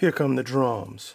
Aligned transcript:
Here 0.00 0.12
come 0.12 0.34
the 0.34 0.42
drums. 0.42 1.14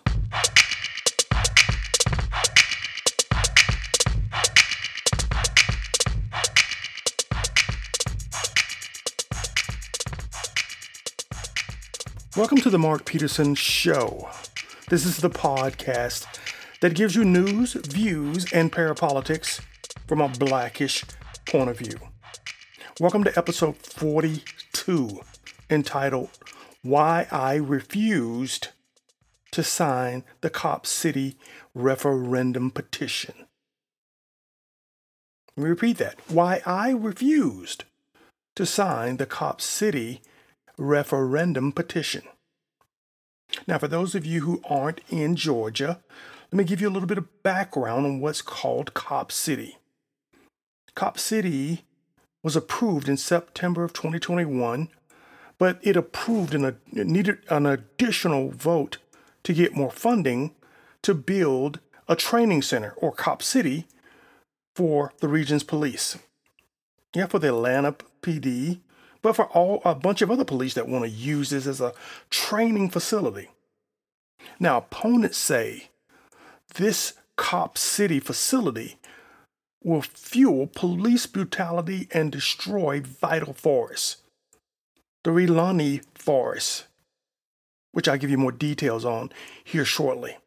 Welcome 12.38 12.60
to 12.60 12.70
the 12.70 12.78
Mark 12.78 13.06
Peterson 13.06 13.56
Show. 13.56 14.30
This 14.90 15.04
is 15.08 15.18
the 15.18 15.32
podcast 15.32 16.28
that 16.82 16.94
gives 16.94 17.16
you 17.16 17.26
news, 17.26 17.74
views, 17.74 18.46
and 18.54 18.72
parapolitics 18.72 19.62
from 20.06 20.22
a 20.22 20.30
blackish 20.30 21.04
point 21.48 21.72
of 21.72 21.80
view. 21.80 21.98
Welcome 23.00 23.24
to 23.24 23.36
episode 23.36 23.78
42, 23.78 25.22
entitled 25.72 26.30
Why 26.84 27.26
I 27.32 27.56
Refused 27.56 28.68
to 29.56 29.64
Sign 29.64 30.26
the 30.42 30.50
Cop 30.50 30.86
City 30.86 31.38
Referendum 31.74 32.72
Petition. 32.72 33.36
Let 35.56 35.64
me 35.64 35.70
repeat 35.70 35.98
that. 36.00 36.20
Why 36.28 36.62
I 36.66 36.90
refused 36.90 37.86
to 38.58 38.66
sign 38.66 39.16
the 39.16 39.26
Cop 39.26 39.62
City 39.62 40.22
referendum 40.78 41.72
petition. 41.72 42.24
Now, 43.66 43.78
for 43.78 43.88
those 43.88 44.14
of 44.14 44.26
you 44.26 44.42
who 44.42 44.62
aren't 44.70 45.00
in 45.10 45.38
Georgia, 45.38 46.02
let 46.52 46.58
me 46.58 46.66
give 46.66 46.82
you 46.82 46.90
a 46.90 46.92
little 46.92 47.08
bit 47.08 47.18
of 47.18 47.42
background 47.42 48.06
on 48.06 48.20
what's 48.20 48.42
called 48.42 48.94
Cop 48.94 49.32
City. 49.32 49.78
Cop 50.96 51.18
City 51.18 51.86
was 52.44 52.58
approved 52.58 53.08
in 53.08 53.16
September 53.16 53.86
of 53.86 53.94
2021, 53.94 54.90
but 55.58 55.80
it 55.82 55.96
approved 55.96 56.54
it 56.54 56.76
needed 56.92 57.38
an 57.50 57.66
additional 57.66 58.50
vote 58.52 58.98
to 59.46 59.54
get 59.54 59.76
more 59.76 59.92
funding 59.92 60.54
to 61.04 61.14
build 61.14 61.80
a 62.08 62.16
training 62.16 62.62
center 62.62 62.94
or 62.98 63.12
Cop 63.12 63.42
City 63.42 63.88
for 64.76 65.14
the 65.20 65.28
region's 65.28 65.64
police. 65.64 66.18
Yeah, 67.16 67.28
for 67.28 67.40
the 67.40 67.48
Atlanta 67.48 67.96
PD, 68.22 68.80
but 69.22 69.36
for 69.36 69.46
all 69.46 69.82
a 69.86 69.96
bunch 69.96 70.22
of 70.22 70.30
other 70.30 70.44
police 70.44 70.74
that 70.74 70.90
want 70.90 71.06
to 71.06 71.10
use 71.10 71.52
this 71.52 71.66
as 71.66 71.80
a 71.80 71.94
training 72.30 72.90
facility. 72.90 73.50
Now, 74.60 74.78
opponents 74.78 75.38
say 75.38 75.90
this 76.74 77.14
Cop 77.38 77.78
City 77.78 78.20
facility 78.20 78.98
will 79.84 80.02
fuel 80.02 80.68
police 80.68 81.28
brutality 81.28 82.08
and 82.12 82.32
destroy 82.32 83.00
vital 83.02 83.54
forests. 83.54 84.18
The 85.24 85.32
Weelaunee 85.32 86.04
Forest, 86.16 86.86
which 87.96 88.10
I'll 88.10 88.18
give 88.18 88.30
you 88.30 88.38
more 88.38 88.52
details 88.52 89.06
on 89.06 89.32
here 89.64 89.86
shortly. 89.86 90.38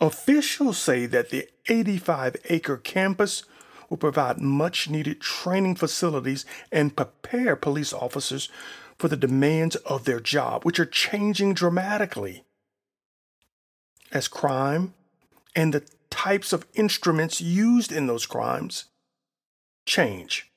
Officials 0.00 0.78
say 0.78 1.04
that 1.06 1.30
the 1.30 1.48
85 1.68 2.36
acre 2.48 2.76
campus 2.76 3.42
will 3.90 3.96
provide 3.96 4.40
much 4.40 4.88
needed 4.88 5.20
training 5.20 5.74
facilities 5.74 6.46
and 6.70 6.94
prepare 6.94 7.56
police 7.56 7.92
officers 7.92 8.48
for 8.96 9.08
the 9.08 9.16
demands 9.16 9.74
of 9.76 10.04
their 10.04 10.20
job, 10.20 10.62
which 10.62 10.78
are 10.78 10.86
changing 10.86 11.52
dramatically 11.52 12.44
as 14.12 14.28
crime 14.28 14.94
and 15.56 15.74
the 15.74 15.84
types 16.10 16.52
of 16.52 16.64
instruments 16.74 17.40
used 17.40 17.90
in 17.90 18.06
those 18.06 18.24
crimes 18.24 18.84
change. 19.84 20.48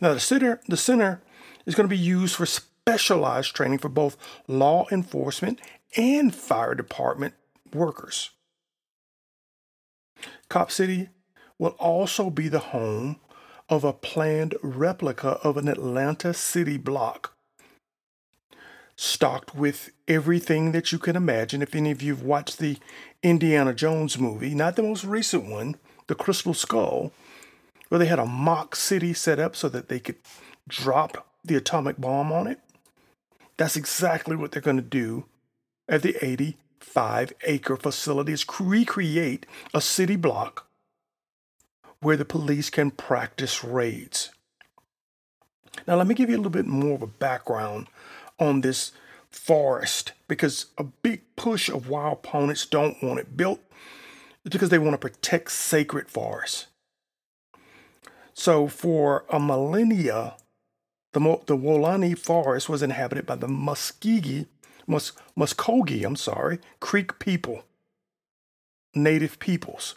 Now, 0.00 0.14
the 0.14 0.20
center, 0.20 0.60
the 0.66 0.76
center 0.76 1.22
is 1.64 1.76
going 1.76 1.88
to 1.88 1.94
be 1.94 1.96
used 1.96 2.34
for 2.34 2.46
specialized 2.88 3.54
training 3.54 3.78
for 3.78 3.88
both 3.88 4.16
law 4.48 4.86
enforcement 4.90 5.60
and 5.96 6.34
fire 6.34 6.74
department 6.74 7.34
workers. 7.72 8.30
Cop 10.48 10.70
City 10.70 11.08
will 11.58 11.76
also 11.78 12.28
be 12.28 12.48
the 12.48 12.58
home 12.58 13.20
of 13.68 13.84
a 13.84 13.92
planned 13.92 14.56
replica 14.62 15.38
of 15.44 15.56
an 15.56 15.68
Atlanta 15.68 16.34
city 16.34 16.76
block. 16.76 17.34
Stocked 18.96 19.54
with 19.54 19.90
everything 20.08 20.72
that 20.72 20.90
you 20.90 20.98
can 20.98 21.14
imagine. 21.14 21.62
If 21.62 21.74
any 21.74 21.92
of 21.92 22.02
you 22.02 22.14
have 22.14 22.24
watched 22.24 22.58
the 22.58 22.78
Indiana 23.22 23.72
Jones 23.72 24.18
movie, 24.18 24.54
not 24.54 24.74
the 24.76 24.82
most 24.82 25.04
recent 25.04 25.48
one, 25.48 25.76
The 26.08 26.14
Crystal 26.16 26.52
Skull, 26.52 27.12
where 27.88 28.00
they 28.00 28.06
had 28.06 28.18
a 28.18 28.26
mock 28.26 28.74
city 28.74 29.14
set 29.14 29.38
up 29.38 29.54
so 29.54 29.68
that 29.68 29.88
they 29.88 30.00
could 30.00 30.16
drop 30.68 31.26
the 31.44 31.54
atomic 31.54 31.96
bomb 31.98 32.32
on 32.32 32.46
it, 32.46 32.58
that's 33.56 33.76
exactly 33.76 34.36
what 34.36 34.52
they're 34.52 34.62
going 34.62 34.76
to 34.76 34.82
do 34.82 35.26
at 35.88 36.02
the 36.02 36.16
85 36.24 37.32
acre 37.44 37.76
facility 37.76 38.32
is 38.32 38.46
recreate 38.58 39.46
a 39.74 39.80
city 39.80 40.16
block 40.16 40.66
where 42.00 42.16
the 42.16 42.24
police 42.24 42.70
can 42.70 42.90
practice 42.90 43.62
raids. 43.62 44.30
Now, 45.86 45.96
let 45.96 46.06
me 46.06 46.14
give 46.14 46.28
you 46.28 46.36
a 46.36 46.38
little 46.38 46.50
bit 46.50 46.66
more 46.66 46.94
of 46.94 47.02
a 47.02 47.06
background 47.06 47.88
on 48.38 48.60
this 48.60 48.92
forest 49.30 50.12
because 50.28 50.66
a 50.76 50.84
big 50.84 51.22
push 51.36 51.68
of 51.68 51.88
why 51.88 52.12
opponents 52.12 52.66
don't 52.66 53.02
want 53.02 53.20
it 53.20 53.36
built 53.36 53.60
is 54.44 54.50
because 54.50 54.68
they 54.68 54.78
want 54.78 54.92
to 54.92 54.98
protect 54.98 55.50
sacred 55.50 56.08
forests. 56.08 56.66
So, 58.34 58.66
for 58.66 59.24
a 59.30 59.38
millennia, 59.38 60.36
the, 61.12 61.20
the 61.46 61.56
Weelaunee 61.56 62.18
Forest 62.18 62.68
was 62.68 62.82
inhabited 62.82 63.26
by 63.26 63.36
the 63.36 63.48
Muskegee, 63.48 64.46
Mus, 64.86 65.12
Muskogee, 65.36 66.04
I'm 66.04 66.16
sorry, 66.16 66.58
Creek 66.80 67.18
people, 67.18 67.64
native 68.94 69.38
peoples. 69.38 69.96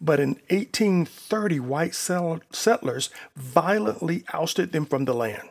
But 0.00 0.20
in 0.20 0.30
1830, 0.50 1.60
white 1.60 1.94
settlers 1.94 3.10
violently 3.36 4.24
ousted 4.32 4.72
them 4.72 4.86
from 4.86 5.04
the 5.04 5.14
land, 5.14 5.48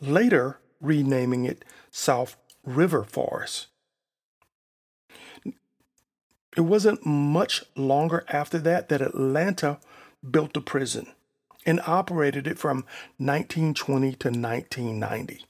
later 0.00 0.58
renaming 0.80 1.44
it 1.44 1.64
South 1.90 2.36
River 2.64 3.04
Forest. 3.04 3.66
It 6.56 6.60
wasn't 6.60 7.04
much 7.04 7.64
longer 7.76 8.24
after 8.28 8.58
that 8.58 8.88
that 8.88 9.00
Atlanta 9.00 9.78
built 10.30 10.56
a 10.56 10.60
prison 10.60 11.12
and 11.64 11.80
operated 11.86 12.46
it 12.46 12.58
from 12.58 12.84
1920 13.18 14.12
to 14.14 14.28
1990. 14.28 15.44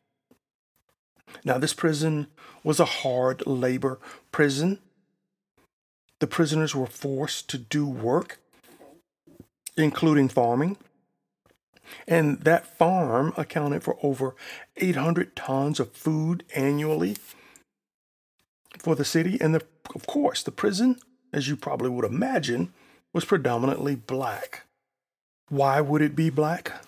Now, 1.45 1.59
this 1.59 1.75
prison 1.75 2.27
was 2.63 2.79
a 2.79 2.85
hard 2.85 3.47
labor 3.47 3.99
prison 4.31 4.79
the 6.23 6.29
prisoners 6.29 6.73
were 6.73 6.87
forced 6.87 7.51
to 7.51 7.59
do 7.59 7.85
work, 7.85 8.39
including 9.77 10.29
farming. 10.29 10.77
And 12.07 12.39
that 12.43 12.79
farm 12.79 13.33
accounted 13.37 13.83
for 13.83 13.99
over 14.05 14.37
800 14.77 15.35
tons 15.35 15.81
of 15.81 15.91
food 15.91 16.45
annually 16.55 17.17
for 18.79 18.95
the 18.95 19.05
city. 19.05 19.37
And 19.41 19.53
the, 19.53 19.63
of 19.97 20.07
course, 20.07 20.45
the 20.45 20.53
prison, 20.53 21.01
as 21.33 21.49
you 21.49 21.57
probably 21.57 21.91
would 21.91 22.05
imagine, 22.05 22.73
was 23.13 23.25
predominantly 23.25 23.97
black. 23.97 24.63
Why 25.49 25.81
would 25.81 26.03
it 26.03 26.17
be 26.17 26.31
black? 26.31 26.85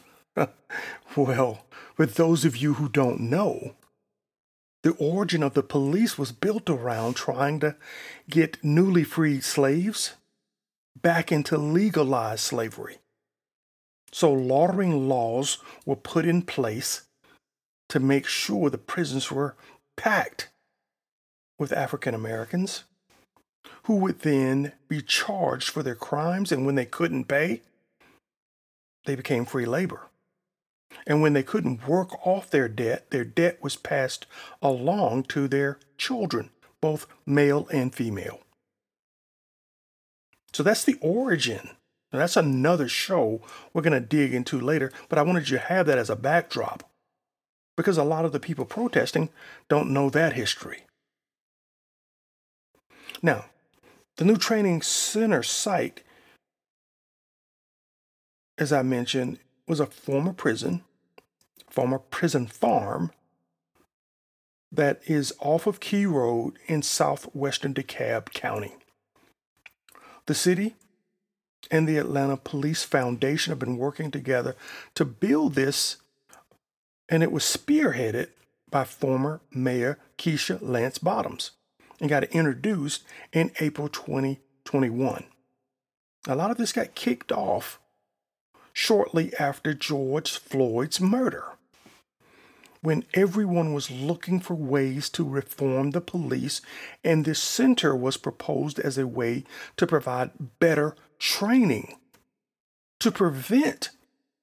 well, 1.17 1.65
for 1.95 2.07
those 2.07 2.45
of 2.45 2.57
you 2.57 2.75
who 2.75 2.89
don't 2.89 3.21
know, 3.21 3.75
the 4.83 4.93
origin 4.93 5.43
of 5.43 5.55
the 5.55 5.63
police 5.63 6.19
was 6.19 6.33
built 6.33 6.69
around 6.69 7.15
trying 7.15 7.61
to 7.61 7.77
get 8.29 8.63
newly 8.63 9.05
freed 9.05 9.45
slaves 9.45 10.15
back 11.01 11.33
into 11.33 11.57
legalized 11.57 12.41
slavery. 12.41 12.99
So, 14.13 14.33
laundering 14.33 15.09
laws 15.09 15.59
were 15.85 15.97
put 15.97 16.25
in 16.25 16.43
place 16.43 17.03
to 17.89 17.99
make 17.99 18.27
sure 18.27 18.71
the 18.71 18.79
prisons 18.79 19.31
were 19.31 19.57
packed 19.97 20.51
with 21.59 21.73
African 21.73 22.15
Americans 22.15 22.85
who 23.85 23.97
would 23.97 24.21
then 24.21 24.73
be 24.89 25.01
charged 25.03 25.71
for 25.71 25.83
their 25.83 25.95
crimes, 25.95 26.53
and 26.53 26.65
when 26.65 26.75
they 26.75 26.85
couldn't 26.85 27.25
pay, 27.25 27.63
they 29.05 29.15
became 29.15 29.45
free 29.45 29.67
labor. 29.67 30.09
And 31.07 31.21
when 31.21 31.33
they 31.33 31.43
couldn't 31.43 31.89
work 31.89 32.27
off 32.27 32.51
their 32.51 32.69
debt, 32.69 33.11
their 33.11 33.25
debt 33.25 33.63
was 33.63 33.77
passed 33.77 34.27
along 34.63 35.25
to 35.25 35.49
their 35.49 35.79
children, 35.99 36.51
both 36.81 37.07
male 37.27 37.67
and 37.73 37.95
female. 37.95 38.41
So 40.53 40.63
that's 40.63 40.85
the 40.85 40.97
origin. 41.01 41.71
Now, 42.13 42.21
that's 42.21 42.37
another 42.37 42.89
show 42.89 43.43
we're 43.73 43.83
going 43.83 44.01
to 44.01 44.07
dig 44.07 44.33
into 44.33 44.61
later, 44.61 44.93
but 45.09 45.19
I 45.19 45.23
wanted 45.23 45.49
you 45.49 45.59
to 45.59 45.65
have 45.65 45.87
that 45.87 45.99
as 45.99 46.11
a 46.11 46.17
backdrop 46.17 46.89
because 47.77 47.99
a 47.99 48.05
lot 48.05 48.25
of 48.25 48.31
the 48.31 48.39
people 48.39 48.65
protesting 48.65 49.31
don't 49.69 49.93
know 49.93 50.11
that 50.11 50.35
history. 50.35 50.85
Now, 53.21 53.47
the 54.17 54.25
new 54.25 54.37
training 54.37 54.83
center 54.83 55.43
site, 55.43 56.03
as 58.59 58.73
I 58.73 58.83
mentioned, 58.83 59.39
was 59.67 59.81
a 59.81 59.87
former 59.87 60.33
prison, 60.33 60.85
former 61.69 61.99
prison 61.99 62.47
farm, 62.47 63.11
that 64.71 65.01
is 65.07 65.33
off 65.41 65.67
of 65.67 65.81
Key 65.81 66.07
Road 66.07 66.59
in 66.67 66.83
southwestern 66.83 67.75
DeKalb 67.75 68.33
County. 68.33 68.75
The 70.27 70.35
city 70.35 70.75
and 71.71 71.89
the 71.89 71.97
Atlanta 71.97 72.37
Police 72.37 72.83
Foundation 72.83 73.51
have 73.53 73.59
been 73.59 73.77
working 73.77 74.11
together 74.11 74.57
to 74.95 75.05
build 75.05 75.55
this, 75.55 75.99
and 77.09 77.23
it 77.23 77.33
was 77.33 77.45
spearheaded 77.45 78.29
by 78.71 78.85
former 78.85 79.41
Mayor 79.53 79.99
Keisha 80.19 80.59
Lance 80.61 80.99
Bottoms 80.99 81.53
and 82.01 82.11
got 82.11 82.25
introduced 82.25 83.05
in 83.33 83.53
April 83.61 83.89
2021. 83.89 85.25
A 86.27 86.35
lot 86.35 86.51
of 86.51 86.57
this 86.57 86.73
got 86.73 86.95
kicked 86.95 87.31
off 87.31 87.79
shortly 88.75 89.33
after 89.39 89.73
George 89.73 90.39
Floyd's 90.39 91.01
murder 91.01 91.45
when 92.83 93.07
everyone 93.15 93.73
was 93.73 93.91
looking 93.91 94.39
for 94.39 94.53
ways 94.53 95.09
to 95.09 95.25
reform 95.25 95.93
the 95.93 96.03
police, 96.03 96.61
and 97.03 97.25
this 97.25 97.43
center 97.43 97.97
was 97.97 98.19
proposed 98.19 98.79
as 98.79 98.99
a 98.99 99.07
way 99.07 99.43
to 99.79 99.87
provide 99.87 100.31
better 100.59 100.95
training 101.19 101.97
to 103.01 103.11
prevent 103.11 103.89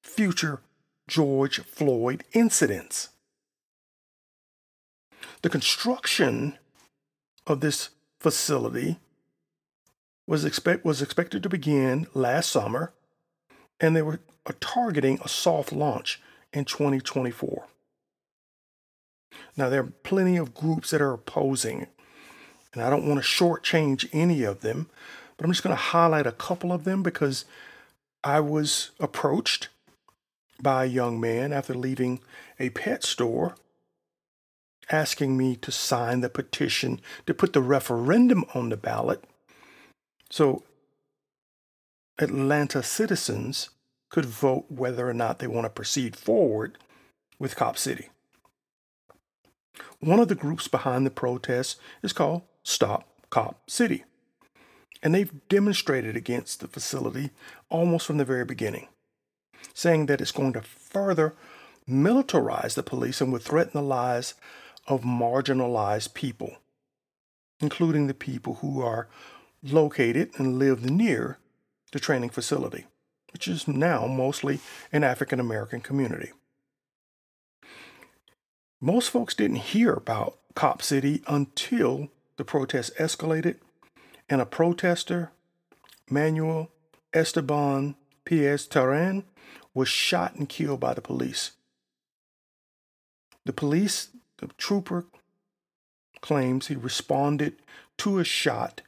future 0.02 0.60
George 1.08 1.60
Floyd 1.66 2.24
incidents. 2.34 3.10
The 5.44 5.50
construction 5.50 6.58
of 7.46 7.60
this 7.60 7.90
facility 8.20 8.98
was, 10.26 10.46
expect, 10.46 10.84
was 10.84 11.04
expected 11.04 11.44
to 11.44 11.50
begin 11.50 12.08
last 12.16 12.50
summer, 12.50 12.92
and 13.82 13.96
they 13.96 14.02
were 14.02 14.22
uh, 14.46 14.54
targeting 14.62 15.20
a 15.24 15.28
soft 15.28 15.74
launch 15.74 16.22
in 16.54 16.64
2024. 16.64 17.66
Now, 19.58 19.70
there 19.70 19.82
are 19.82 19.94
plenty 20.04 20.38
of 20.38 20.54
groups 20.54 20.92
that 20.92 21.02
are 21.02 21.14
opposing, 21.14 21.88
and 22.74 22.82
I 22.82 22.90
don't 22.90 23.08
want 23.08 23.22
to 23.22 23.28
shortchange 23.28 24.08
any 24.14 24.44
of 24.44 24.62
them, 24.62 24.90
but 25.36 25.46
I'm 25.46 25.52
just 25.52 25.64
going 25.64 25.76
to 25.76 25.82
highlight 25.82 26.28
a 26.28 26.32
couple 26.32 26.72
of 26.72 26.84
them 26.84 27.02
because 27.04 27.44
I 28.24 28.40
was 28.40 28.92
approached 29.00 29.70
by 30.62 30.86
a 30.86 30.88
young 30.88 31.20
man 31.20 31.52
after 31.52 31.74
leaving 31.74 32.20
a 32.60 32.70
pet 32.70 33.04
store 33.04 33.56
asking 34.90 35.38
me 35.38 35.56
to 35.56 35.72
sign 35.72 36.22
the 36.22 36.30
petition 36.30 37.00
to 37.26 37.34
put 37.34 37.54
the 37.54 37.62
referendum 37.62 38.44
on 38.54 38.70
the 38.70 38.78
ballot 38.78 39.24
so 40.30 40.64
Atlanta 42.22 42.84
citizens 42.84 43.72
could 44.10 44.26
vote 44.26 44.66
whether 44.70 45.10
or 45.10 45.14
not 45.14 45.40
they 45.40 45.48
want 45.48 45.66
to 45.66 45.70
proceed 45.70 46.16
forward 46.16 46.78
with 47.40 47.56
Cop 47.56 47.78
City. 47.78 48.10
One 50.00 50.20
of 50.20 50.28
the 50.28 50.36
groups 50.36 50.68
behind 50.68 51.06
the 51.06 51.12
protests 51.12 51.78
is 52.04 52.14
called 52.14 52.44
Stop 52.64 53.08
Cop 53.32 53.70
City. 53.70 54.04
And 55.02 55.16
they've 55.16 55.32
demonstrated 55.50 56.16
against 56.16 56.60
the 56.60 56.68
facility 56.68 57.32
almost 57.70 58.06
from 58.06 58.18
the 58.18 58.26
very 58.26 58.46
beginning, 58.46 58.88
saying 59.74 60.06
that 60.06 60.22
it's 60.22 60.32
going 60.32 60.54
to 60.54 60.62
further 60.62 61.34
militarize 61.90 62.76
the 62.76 62.84
police 62.84 63.20
and 63.22 63.32
would 63.32 63.42
threaten 63.42 63.72
the 63.74 63.82
lives 63.82 64.36
of 64.88 65.02
marginalized 65.02 66.14
people, 66.14 66.58
including 67.60 68.06
the 68.06 68.14
people 68.14 68.56
who 68.56 68.82
are 68.82 69.08
located 69.64 70.30
and 70.38 70.60
live 70.60 70.88
near 70.88 71.40
the 71.92 72.00
training 72.00 72.30
facility, 72.30 72.86
which 73.34 73.48
is 73.48 73.68
now 73.68 74.08
mostly 74.08 74.60
an 74.92 75.04
African 75.04 75.40
American 75.40 75.82
community. 75.82 76.32
Most 78.80 79.10
folks 79.10 79.36
didn't 79.36 79.58
hear 79.58 79.94
about 79.94 80.40
Cop 80.56 80.82
City 80.82 81.22
until 81.28 82.10
the 82.38 82.44
protests 82.44 82.92
escalated 82.98 83.58
and 84.30 84.42
a 84.42 84.46
protester, 84.46 85.32
Manuel 86.10 86.70
Esteban 87.14 87.96
Paez 88.26 88.68
Terán, 88.68 89.24
was 89.74 89.88
shot 89.88 90.36
and 90.36 90.50
killed 90.50 90.80
by 90.80 90.94
the 90.94 91.02
police. 91.02 91.52
The 93.46 93.54
police, 93.54 94.10
the 94.38 94.48
trooper, 94.58 95.06
claims 96.22 96.68
he 96.68 96.76
responded 96.76 97.56
to 97.98 98.20
a 98.20 98.24
shot 98.24 98.82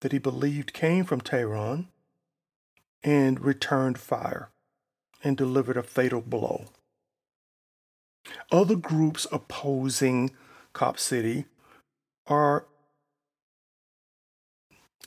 that 0.00 0.12
he 0.12 0.18
believed 0.18 0.72
came 0.72 1.04
from 1.04 1.20
Terán 1.20 1.86
and 3.02 3.40
returned 3.40 3.98
fire 3.98 4.50
and 5.24 5.36
delivered 5.36 5.76
a 5.76 5.82
fatal 5.82 6.20
blow. 6.20 6.66
Other 8.50 8.76
groups 8.76 9.26
opposing 9.32 10.30
Cop 10.72 10.98
City 10.98 11.46
are 12.26 12.66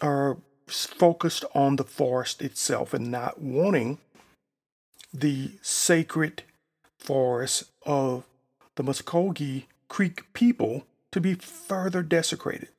are 0.02 0.38
focused 0.68 1.46
on 1.54 1.76
the 1.76 1.84
forest 1.84 2.42
itself 2.42 2.94
and 2.94 3.10
not 3.10 3.40
wanting 3.40 4.00
the 5.14 5.52
sacred 5.62 6.44
forest 7.00 7.66
of 7.86 8.26
the 8.76 8.84
Muskogee 8.84 9.66
Creek 9.88 10.34
people 10.34 10.86
to 11.12 11.22
be 11.22 11.36
further 11.36 12.02
desecrated. 12.02 12.70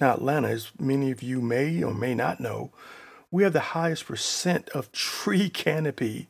Now, 0.00 0.14
Atlanta, 0.14 0.48
as 0.48 0.72
many 0.78 1.10
of 1.10 1.22
you 1.22 1.40
may 1.40 1.82
or 1.82 1.94
may 1.94 2.14
not 2.14 2.40
know, 2.40 2.72
we 3.30 3.42
have 3.42 3.52
the 3.52 3.60
highest 3.60 4.06
percent 4.06 4.68
of 4.70 4.92
tree 4.92 5.48
canopy 5.50 6.28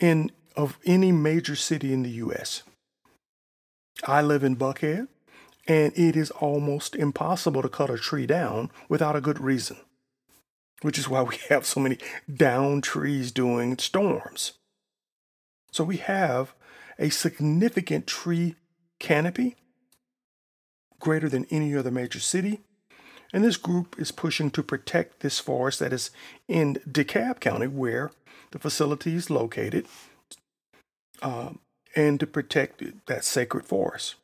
in 0.00 0.30
of 0.56 0.78
any 0.84 1.12
major 1.12 1.56
city 1.56 1.92
in 1.92 2.02
the 2.02 2.10
US. 2.10 2.62
I 4.04 4.20
live 4.20 4.44
in 4.44 4.56
Buckhead, 4.56 5.08
and 5.66 5.92
it 5.96 6.16
is 6.16 6.30
almost 6.32 6.94
impossible 6.94 7.62
to 7.62 7.68
cut 7.68 7.90
a 7.90 7.96
tree 7.96 8.26
down 8.26 8.70
without 8.88 9.16
a 9.16 9.20
good 9.20 9.40
reason, 9.40 9.78
which 10.82 10.98
is 10.98 11.08
why 11.08 11.22
we 11.22 11.36
have 11.48 11.64
so 11.64 11.80
many 11.80 11.98
down 12.32 12.80
trees 12.80 13.32
during 13.32 13.78
storms. 13.78 14.52
So 15.70 15.84
we 15.84 15.96
have 15.98 16.52
a 16.98 17.08
significant 17.10 18.06
tree 18.06 18.56
canopy, 18.98 19.56
greater 21.00 21.28
than 21.28 21.46
any 21.50 21.74
other 21.74 21.90
major 21.90 22.20
city. 22.20 22.60
And 23.32 23.44
this 23.44 23.56
group 23.56 23.96
is 23.98 24.12
pushing 24.12 24.50
to 24.50 24.62
protect 24.62 25.20
this 25.20 25.38
forest 25.38 25.78
that 25.78 25.92
is 25.92 26.10
in 26.48 26.74
DeKalb 26.88 27.40
County, 27.40 27.66
where 27.66 28.10
the 28.50 28.58
facility 28.58 29.14
is 29.14 29.30
located, 29.30 29.86
um, 31.22 31.60
and 31.96 32.20
to 32.20 32.26
protect 32.26 32.82
that 33.06 33.24
sacred 33.24 33.64
forest. 33.64 34.16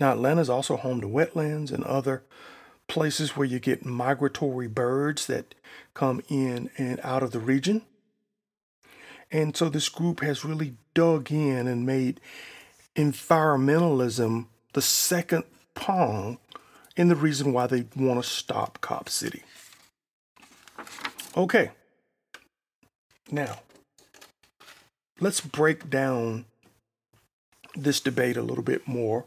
Now, 0.00 0.12
Atlanta 0.12 0.40
is 0.40 0.50
also 0.50 0.76
home 0.76 1.00
to 1.02 1.06
wetlands 1.06 1.70
and 1.70 1.84
other 1.84 2.22
places 2.88 3.36
where 3.36 3.46
you 3.46 3.58
get 3.58 3.84
migratory 3.84 4.68
birds 4.68 5.26
that 5.26 5.54
come 5.92 6.22
in 6.28 6.70
and 6.78 7.00
out 7.02 7.22
of 7.22 7.32
the 7.32 7.40
region. 7.40 7.82
And 9.30 9.56
so 9.56 9.68
this 9.68 9.88
group 9.88 10.20
has 10.20 10.44
really 10.44 10.74
dug 10.94 11.32
in 11.32 11.66
and 11.66 11.84
made 11.84 12.20
environmentalism 12.94 14.46
the 14.72 14.82
second 14.82 15.44
prong 15.74 16.38
in 16.96 17.08
the 17.08 17.16
reason 17.16 17.52
why 17.52 17.66
they 17.66 17.86
want 17.94 18.22
to 18.22 18.28
stop 18.28 18.80
Cop 18.80 19.08
City. 19.08 19.42
Okay. 21.36 21.70
Now, 23.30 23.60
let's 25.20 25.40
break 25.40 25.90
down 25.90 26.46
this 27.74 28.00
debate 28.00 28.36
a 28.36 28.42
little 28.42 28.64
bit 28.64 28.88
more 28.88 29.24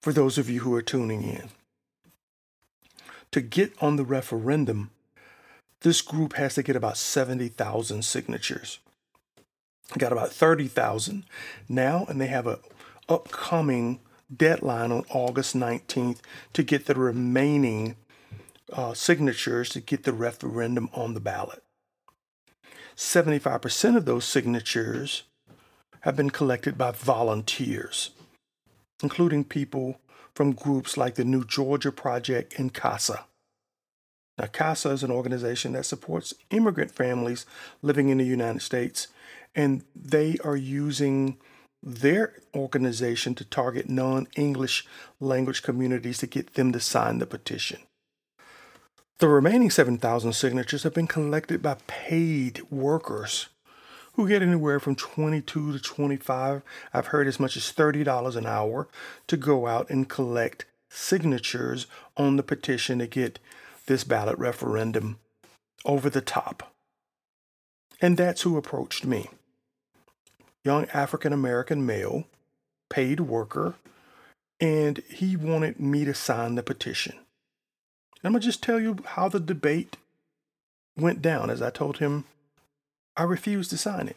for 0.00 0.12
those 0.12 0.38
of 0.38 0.50
you 0.50 0.60
who 0.60 0.74
are 0.74 0.82
tuning 0.82 1.22
in. 1.22 1.50
To 3.32 3.40
get 3.40 3.72
on 3.80 3.96
the 3.96 4.04
referendum, 4.04 4.90
this 5.82 6.02
group 6.02 6.34
has 6.34 6.56
to 6.56 6.62
get 6.62 6.74
about 6.74 6.96
70,000 6.96 8.04
signatures. 8.04 8.80
Got 9.96 10.12
about 10.12 10.32
30,000 10.32 11.24
now, 11.68 12.06
and 12.08 12.20
they 12.20 12.26
have 12.26 12.46
a 12.46 12.58
upcoming 13.08 14.00
deadline 14.34 14.92
on 14.92 15.04
August 15.10 15.56
19th 15.56 16.18
to 16.52 16.62
get 16.62 16.86
the 16.86 16.94
remaining 16.94 17.96
uh, 18.72 18.94
signatures 18.94 19.68
to 19.70 19.80
get 19.80 20.04
the 20.04 20.12
referendum 20.12 20.88
on 20.94 21.14
the 21.14 21.20
ballot. 21.20 21.62
75% 22.96 23.96
of 23.96 24.04
those 24.04 24.24
signatures 24.24 25.24
have 26.00 26.16
been 26.16 26.30
collected 26.30 26.78
by 26.78 26.90
volunteers, 26.90 28.10
including 29.02 29.44
people 29.44 30.00
from 30.34 30.52
groups 30.52 30.96
like 30.96 31.14
the 31.14 31.24
New 31.24 31.44
Georgia 31.44 31.92
Project 31.92 32.58
and 32.58 32.72
CASA. 32.72 33.24
Now, 34.38 34.46
CASA 34.46 34.90
is 34.90 35.02
an 35.02 35.10
organization 35.10 35.72
that 35.72 35.84
supports 35.84 36.32
immigrant 36.50 36.90
families 36.90 37.44
living 37.82 38.08
in 38.08 38.18
the 38.18 38.24
United 38.24 38.62
States, 38.62 39.08
and 39.54 39.84
they 39.94 40.38
are 40.44 40.56
using 40.56 41.36
their 41.82 42.34
organization 42.54 43.34
to 43.34 43.44
target 43.44 43.88
non 43.88 44.26
English 44.36 44.86
language 45.18 45.62
communities 45.62 46.18
to 46.18 46.26
get 46.26 46.54
them 46.54 46.72
to 46.72 46.80
sign 46.80 47.18
the 47.18 47.26
petition. 47.26 47.80
The 49.18 49.28
remaining 49.28 49.70
7,000 49.70 50.32
signatures 50.32 50.82
have 50.82 50.94
been 50.94 51.06
collected 51.06 51.62
by 51.62 51.76
paid 51.86 52.62
workers 52.70 53.48
who 54.14 54.28
get 54.28 54.42
anywhere 54.42 54.80
from 54.80 54.96
22 54.96 55.72
to 55.72 55.78
25, 55.78 56.62
I've 56.92 57.06
heard 57.08 57.26
as 57.26 57.40
much 57.40 57.56
as 57.56 57.72
$30 57.72 58.36
an 58.36 58.46
hour 58.46 58.88
to 59.28 59.36
go 59.36 59.66
out 59.66 59.88
and 59.88 60.08
collect 60.08 60.66
signatures 60.90 61.86
on 62.16 62.36
the 62.36 62.42
petition 62.42 62.98
to 62.98 63.06
get 63.06 63.38
this 63.86 64.04
ballot 64.04 64.38
referendum 64.38 65.18
over 65.84 66.10
the 66.10 66.20
top. 66.20 66.72
And 68.00 68.16
that's 68.16 68.42
who 68.42 68.56
approached 68.56 69.04
me. 69.04 69.28
Young 70.64 70.86
African 70.90 71.32
American 71.32 71.86
male, 71.86 72.24
paid 72.88 73.20
worker, 73.20 73.74
and 74.60 74.98
he 75.08 75.36
wanted 75.36 75.80
me 75.80 76.04
to 76.04 76.14
sign 76.14 76.54
the 76.54 76.62
petition. 76.62 77.14
I'm 78.22 78.32
going 78.32 78.40
to 78.40 78.46
just 78.46 78.62
tell 78.62 78.78
you 78.78 78.98
how 79.04 79.28
the 79.28 79.40
debate 79.40 79.96
went 80.96 81.22
down 81.22 81.48
as 81.48 81.62
I 81.62 81.70
told 81.70 81.98
him 81.98 82.24
I 83.16 83.22
refused 83.22 83.70
to 83.70 83.78
sign 83.78 84.08
it. 84.08 84.16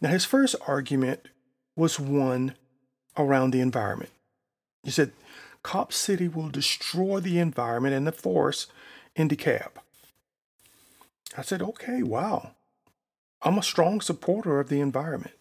Now, 0.00 0.08
his 0.10 0.24
first 0.24 0.56
argument 0.66 1.28
was 1.76 2.00
one 2.00 2.54
around 3.16 3.50
the 3.50 3.60
environment. 3.60 4.10
He 4.84 4.90
said, 4.90 5.12
Cop 5.62 5.92
City 5.92 6.28
will 6.28 6.48
destroy 6.48 7.20
the 7.20 7.38
environment 7.38 7.94
and 7.94 8.06
the 8.06 8.12
forest 8.12 8.70
in 9.16 9.28
DeKalb. 9.28 9.72
I 11.36 11.42
said, 11.42 11.60
okay, 11.60 12.02
wow. 12.02 12.52
I'm 13.42 13.58
a 13.58 13.62
strong 13.62 14.00
supporter 14.00 14.60
of 14.60 14.68
the 14.68 14.80
environment. 14.80 15.34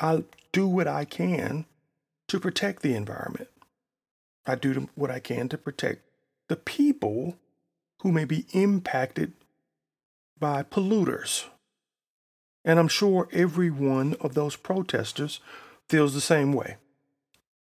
I'll 0.00 0.24
do 0.52 0.66
what 0.66 0.88
I 0.88 1.04
can 1.04 1.66
to 2.28 2.40
protect 2.40 2.82
the 2.82 2.94
environment. 2.94 3.48
I 4.46 4.54
do 4.54 4.88
what 4.94 5.10
I 5.10 5.20
can 5.20 5.48
to 5.50 5.58
protect 5.58 6.02
the 6.48 6.56
people 6.56 7.36
who 8.02 8.12
may 8.12 8.24
be 8.24 8.46
impacted 8.52 9.32
by 10.38 10.62
polluters. 10.62 11.44
And 12.64 12.78
I'm 12.78 12.88
sure 12.88 13.28
every 13.32 13.70
one 13.70 14.14
of 14.20 14.34
those 14.34 14.56
protesters 14.56 15.40
feels 15.88 16.14
the 16.14 16.20
same 16.20 16.52
way. 16.52 16.76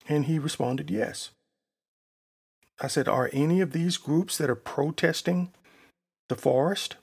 And 0.07 0.25
he 0.25 0.39
responded, 0.39 0.89
yes. 0.89 1.31
I 2.79 2.87
said, 2.87 3.07
Are 3.07 3.29
any 3.33 3.61
of 3.61 3.71
these 3.71 3.97
groups 3.97 4.37
that 4.37 4.49
are 4.49 4.55
protesting 4.55 5.51
the 6.27 6.35
forest? 6.35 6.97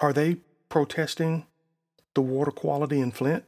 Are 0.00 0.12
they 0.12 0.38
protesting 0.68 1.46
the 2.14 2.22
water 2.22 2.50
quality 2.50 3.00
in 3.00 3.12
Flint? 3.12 3.44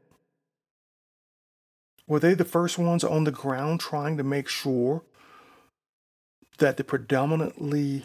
Were 2.07 2.21
they 2.21 2.35
the 2.35 2.45
first 2.45 2.79
ones 2.79 3.03
on 3.03 3.25
the 3.25 3.31
ground 3.31 3.81
trying 3.81 4.17
to 4.19 4.23
make 4.23 4.49
sure 4.49 5.03
that 6.59 6.77
the 6.77 6.85
predominantly 6.85 8.05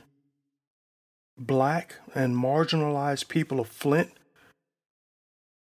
black 1.37 1.95
and 2.15 2.35
marginalized 2.35 3.27
people 3.27 3.59
of 3.59 3.67
Flint 3.67 4.11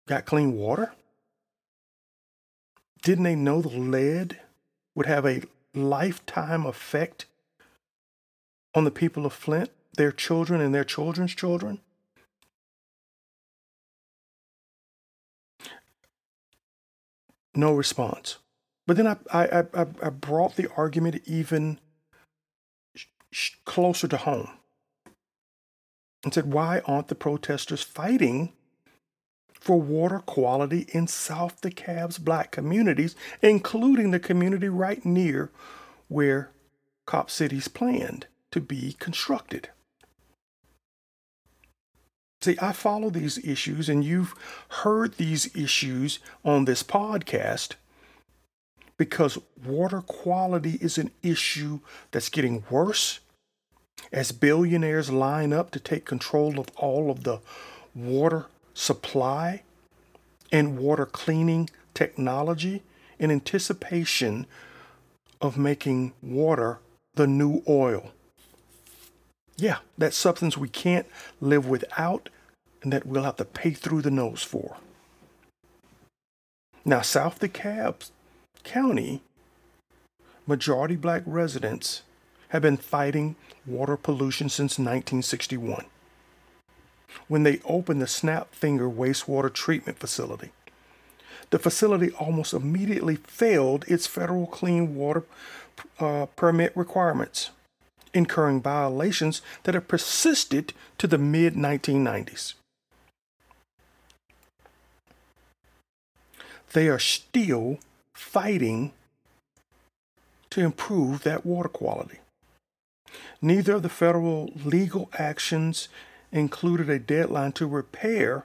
got 0.07 0.27
clean 0.27 0.53
water? 0.53 0.93
Didn't 3.03 3.25
they 3.25 3.37
know 3.37 3.63
the 3.63 3.69
lead 3.69 4.41
would 4.95 5.07
have 5.07 5.25
a 5.25 5.43
lifetime 5.75 6.67
effect 6.67 7.27
on 8.75 8.85
the 8.85 8.91
people 8.91 9.25
of 9.25 9.33
Flint, 9.33 9.71
their 9.97 10.13
children, 10.13 10.61
and 10.61 10.75
their 10.75 10.85
children's 10.85 11.35
children? 11.35 11.81
No 17.59 17.75
response. 17.75 18.37
But 18.87 18.97
then 18.97 19.09
I, 19.09 19.17
I, 19.33 19.65
I, 19.75 19.87
I 20.01 20.11
brought 20.11 20.55
the 20.55 20.71
argument 20.77 21.21
even 21.27 21.81
sh- 23.33 23.51
closer 23.65 24.07
to 24.07 24.17
home 24.17 24.51
and 26.23 26.33
said, 26.33 26.53
Why 26.53 26.83
aren't 26.87 27.09
the 27.09 27.17
protesters 27.17 27.83
fighting 27.83 28.53
for 29.53 29.81
water 29.81 30.21
quality 30.21 30.87
in 30.93 31.09
South 31.09 31.61
DeKalb's 31.61 32.19
black 32.19 32.53
communities, 32.53 33.17
including 33.43 34.13
the 34.13 34.21
community 34.21 34.69
right 34.69 35.05
near 35.05 35.51
where 36.07 36.53
Cop 37.07 37.29
City's 37.29 37.67
planned 37.67 38.29
to 38.53 38.61
be 38.61 38.95
constructed? 39.01 39.71
See, 42.41 42.57
I 42.63 42.73
follow 42.73 43.11
these 43.11 43.39
issues, 43.45 43.89
and 43.89 44.05
you've 44.05 44.35
heard 44.69 45.15
these 45.15 45.55
issues 45.57 46.21
on 46.45 46.65
this 46.65 46.83
podcast 46.83 47.75
because 48.97 49.39
water 49.65 50.01
quality 50.03 50.79
is 50.81 50.99
an 50.99 51.11
issue 51.23 51.81
that's 52.11 52.29
getting 52.29 52.65
worse 52.71 53.21
as 54.13 54.33
billionaires 54.33 55.11
line 55.11 55.53
up 55.53 55.71
to 55.73 55.81
take 55.81 56.05
control 56.05 56.59
of 56.59 56.69
all 56.77 57.11
of 57.11 57.25
the 57.25 57.41
water 57.95 58.47
supply 58.75 59.63
and 60.53 60.79
water 60.79 61.07
cleaning 61.07 61.69
technology 61.95 62.83
in 63.19 63.31
anticipation 63.31 64.47
of 65.41 65.59
making 65.59 66.13
water 66.23 66.79
the 67.15 67.27
new 67.27 67.63
oil. 67.69 68.13
Yeah, 69.59 69.79
that 69.99 70.15
substance 70.15 70.57
we 70.57 70.69
can't 70.69 71.07
live 71.41 71.67
without 71.69 72.29
and 72.83 72.93
that 72.93 73.05
we'll 73.05 73.25
have 73.25 73.37
to 73.37 73.45
pay 73.45 73.73
through 73.73 74.03
the 74.03 74.11
nose 74.11 74.43
for. 74.43 74.77
Now, 76.85 77.01
South 77.01 77.41
DeKalb 77.41 78.11
County, 78.63 79.21
majority 80.47 80.95
black 80.95 81.23
residents 81.27 82.03
have 82.51 82.63
been 82.63 82.77
fighting 82.77 83.35
water 83.67 83.97
pollution 83.97 84.49
since 84.49 84.79
1961 84.79 85.85
when 87.27 87.43
they 87.43 87.61
opened 87.65 88.01
the 88.01 88.07
Snapfinger 88.07 88.95
wastewater 88.95 89.53
treatment 89.53 89.99
facility. 89.99 90.51
The 91.51 91.59
facility 91.59 92.11
almost 92.13 92.53
immediately 92.53 93.17
failed 93.17 93.85
its 93.89 94.07
federal 94.07 94.47
clean 94.47 94.95
water 94.95 95.25
uh, 95.99 96.27
permit 96.37 96.77
requirements, 96.77 97.51
incurring 98.15 98.61
violations 98.61 99.43
that 99.65 99.75
have 99.75 99.89
persisted 99.89 100.73
to 100.99 101.07
the 101.07 101.19
mid 101.19 101.55
1990s. 101.55 102.55
They 106.73 106.89
are 106.89 106.99
still 106.99 107.79
fighting 108.13 108.93
to 110.51 110.61
improve 110.61 111.23
that 111.23 111.47
water 111.47 111.69
quality. 111.69 112.19
Neither 113.41 113.75
of 113.75 113.83
the 113.83 113.89
federal 113.89 114.51
legal 114.65 115.09
actions 115.15 115.89
included 116.33 116.91
a 116.91 116.99
deadline 116.99 117.53
to 117.53 117.67
repair 117.67 118.45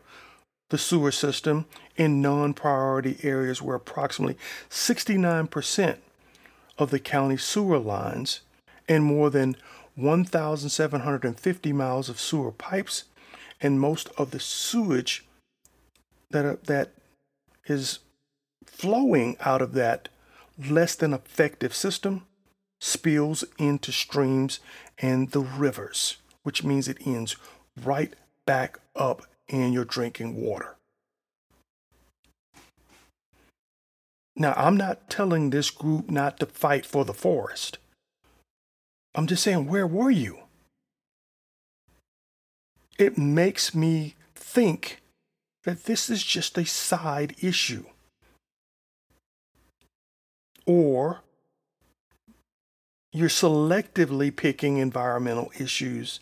the 0.69 0.77
sewer 0.77 1.11
system 1.11 1.65
in 1.95 2.21
non 2.21 2.53
priority 2.53 3.17
areas 3.23 3.61
where 3.61 3.75
approximately 3.75 4.37
69% 4.69 5.97
of 6.77 6.89
the 6.89 6.99
county 6.99 7.37
sewer 7.37 7.77
lines 7.77 8.41
and 8.87 9.03
more 9.03 9.29
than 9.29 9.55
1,750 9.95 11.73
miles 11.73 12.09
of 12.09 12.19
sewer 12.19 12.51
pipes 12.51 13.05
and 13.61 13.79
most 13.79 14.09
of 14.17 14.31
the 14.31 14.39
sewage 14.39 15.25
that, 16.31 16.45
are, 16.45 16.59
that 16.63 16.91
is 17.65 17.99
flowing 18.65 19.37
out 19.41 19.61
of 19.61 19.73
that 19.73 20.09
less 20.57 20.95
than 20.95 21.13
effective 21.13 21.73
system 21.73 22.25
spills 22.79 23.43
into 23.57 23.91
streams 23.91 24.59
and 24.97 25.31
the 25.31 25.39
rivers, 25.39 26.17
which 26.43 26.63
means 26.63 26.87
it 26.87 27.07
ends 27.07 27.35
right 27.81 28.13
back 28.45 28.77
up 28.95 29.25
in 29.47 29.71
your 29.71 29.85
drinking 29.85 30.35
water. 30.35 30.75
Now, 34.35 34.53
I'm 34.57 34.75
not 34.75 35.09
telling 35.09 35.49
this 35.49 35.69
group 35.69 36.09
not 36.09 36.39
to 36.39 36.45
fight 36.47 36.85
for 36.85 37.05
the 37.05 37.13
forest. 37.13 37.77
I'm 39.15 39.27
just 39.27 39.43
saying, 39.43 39.67
where 39.67 39.87
were 39.87 40.11
you? 40.11 40.39
It 42.97 43.17
makes 43.17 43.75
me 43.75 44.15
think 44.35 45.01
that 45.63 45.85
this 45.85 46.09
is 46.09 46.23
just 46.23 46.57
a 46.57 46.65
side 46.65 47.35
issue. 47.41 47.85
Or 50.65 51.21
you're 53.11 53.29
selectively 53.29 54.35
picking 54.35 54.77
environmental 54.77 55.51
issues 55.59 56.19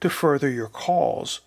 to 0.00 0.10
further 0.10 0.48
your 0.48 0.68
cause 0.68 1.40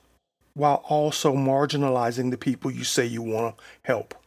while 0.54 0.84
also 0.88 1.34
marginalizing 1.34 2.32
the 2.32 2.38
people 2.38 2.72
you 2.72 2.84
say 2.84 3.06
you 3.06 3.22
want 3.22 3.58
to 3.58 3.63
help. 3.84 4.21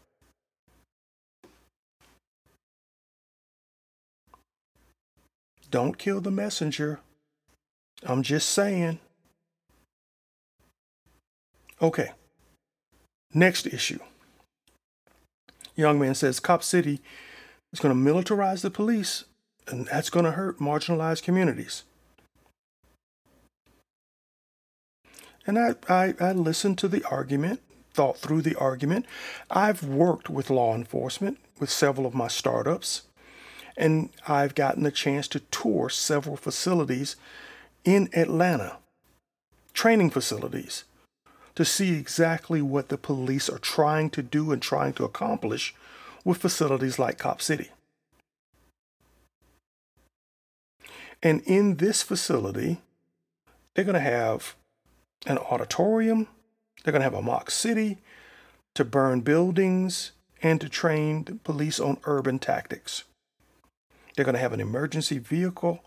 Don't 5.75 5.99
kill 5.99 6.21
the 6.21 6.31
messenger. 6.31 7.01
I'm 8.05 8.23
just 8.23 8.49
saying. 8.51 9.01
Okay. 11.83 12.13
Next 13.33 13.67
issue. 13.67 13.99
Young 15.75 15.99
man 15.99 16.15
says 16.15 16.39
Cop 16.39 16.63
City 16.63 17.01
is 17.73 17.81
going 17.81 17.93
to 17.93 18.13
militarize 18.13 18.61
the 18.61 18.71
police, 18.71 19.25
and 19.67 19.87
that's 19.87 20.11
going 20.11 20.25
to 20.25 20.31
hurt 20.31 20.61
marginalized 20.61 21.25
communities. 21.25 21.83
And 25.45 25.59
I, 25.59 25.75
I, 25.89 26.15
I 26.21 26.31
listened 26.31 26.79
to 26.79 26.89
the 26.89 27.03
argument, 27.11 27.63
thought 27.93 28.19
through 28.19 28.43
the 28.43 28.55
argument. 28.55 29.07
I've 29.51 29.83
worked 29.83 30.31
with 30.31 30.51
law 30.51 30.77
enforcement 30.77 31.39
with 31.59 31.69
several 31.69 32.07
of 32.07 32.15
my 32.15 32.29
startups, 32.29 33.03
and 33.77 34.11
I've 34.29 34.55
gotten 34.55 34.83
the 34.83 34.91
chance 34.91 35.29
to 35.29 35.41
tour 35.41 35.89
several 35.89 36.37
facilities 36.37 37.17
in 37.85 38.09
Atlanta, 38.15 38.79
training 39.73 40.11
facilities, 40.11 40.85
to 41.55 41.65
see 41.65 41.97
exactly 41.97 42.63
what 42.63 42.89
the 42.89 42.99
police 42.99 43.49
are 43.49 43.59
trying 43.59 44.11
to 44.11 44.23
do 44.23 44.53
and 44.53 44.61
trying 44.61 44.93
to 44.95 45.05
accomplish 45.05 45.75
with 46.25 46.39
facilities 46.39 46.99
like 46.99 47.19
Cop 47.19 47.43
City. 47.43 47.71
And 51.23 51.43
in 51.47 51.77
this 51.77 52.03
facility, 52.03 52.81
they're 53.75 53.85
going 53.85 53.95
to 53.95 54.01
have 54.01 54.55
an 55.27 55.39
auditorium, 55.39 56.29
they're 56.83 56.93
going 56.93 57.01
to 57.01 57.05
have 57.05 57.15
a 57.15 57.23
mock 57.23 57.51
city 57.51 57.99
to 58.75 58.85
burn 58.85 59.21
buildings 59.21 60.13
and 60.43 60.61
to 60.61 60.69
train 60.69 61.25
the 61.25 61.35
police 61.37 61.81
on 61.81 61.99
urban 62.05 62.39
tactics. 62.39 63.05
They're 64.15 64.25
going 64.25 64.35
to 64.35 64.41
have 64.41 64.53
an 64.53 64.61
emergency 64.61 65.19
vehicle 65.19 65.85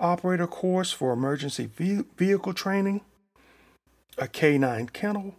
operator 0.00 0.46
course 0.46 0.92
for 0.92 1.12
emergency 1.12 1.66
ve- 1.66 2.04
vehicle 2.16 2.54
training, 2.54 3.00
a 4.16 4.26
K9 4.26 4.92
kennel. 4.92 5.34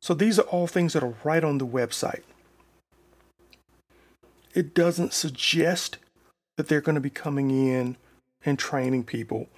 So 0.00 0.14
these 0.14 0.38
are 0.38 0.42
all 0.42 0.66
things 0.66 0.92
that 0.92 1.02
are 1.02 1.14
right 1.24 1.42
on 1.42 1.58
the 1.58 1.66
website. 1.66 2.22
It 4.52 4.74
doesn't 4.74 5.12
suggest 5.12 5.98
that 6.56 6.68
they're 6.68 6.80
going 6.80 6.94
to 6.94 7.00
be 7.00 7.10
coming 7.10 7.50
in 7.50 7.96
and 8.44 8.58
training 8.58 9.04
people 9.04 9.48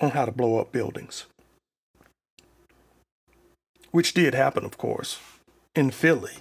on 0.00 0.10
how 0.10 0.24
to 0.24 0.32
blow 0.32 0.58
up 0.58 0.72
buildings. 0.72 1.26
Which 3.90 4.12
did 4.12 4.34
happen, 4.34 4.64
of 4.64 4.76
course, 4.76 5.20
in 5.76 5.90
Philly 5.90 6.38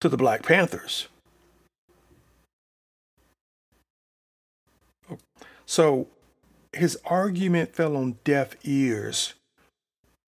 to 0.00 0.08
the 0.08 0.16
Black 0.16 0.42
Panthers. 0.42 1.08
So 5.66 6.06
his 6.72 6.98
argument 7.04 7.74
fell 7.74 7.96
on 7.96 8.18
deaf 8.24 8.56
ears 8.64 9.34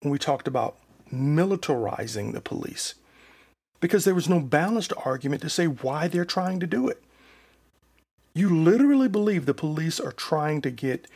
when 0.02 0.12
we 0.12 0.20
talked 0.20 0.48
about 0.48 0.78
militarizing 1.12 2.34
the 2.34 2.42
police 2.42 2.96
because 3.80 4.06
there 4.06 4.16
was 4.16 4.30
no 4.30 4.40
balanced 4.40 4.94
argument 5.06 5.42
to 5.42 5.50
say 5.50 5.66
why 5.66 6.08
they're 6.08 6.26
trying 6.26 6.60
to 6.60 6.68
do 6.68 6.88
it. 6.88 7.02
You 8.34 8.50
literally 8.50 9.10
believe 9.10 9.46
the 9.46 9.54
police 9.54 10.00
are 10.00 10.14
trying 10.14 10.62
to 10.62 10.72
get 10.72 11.08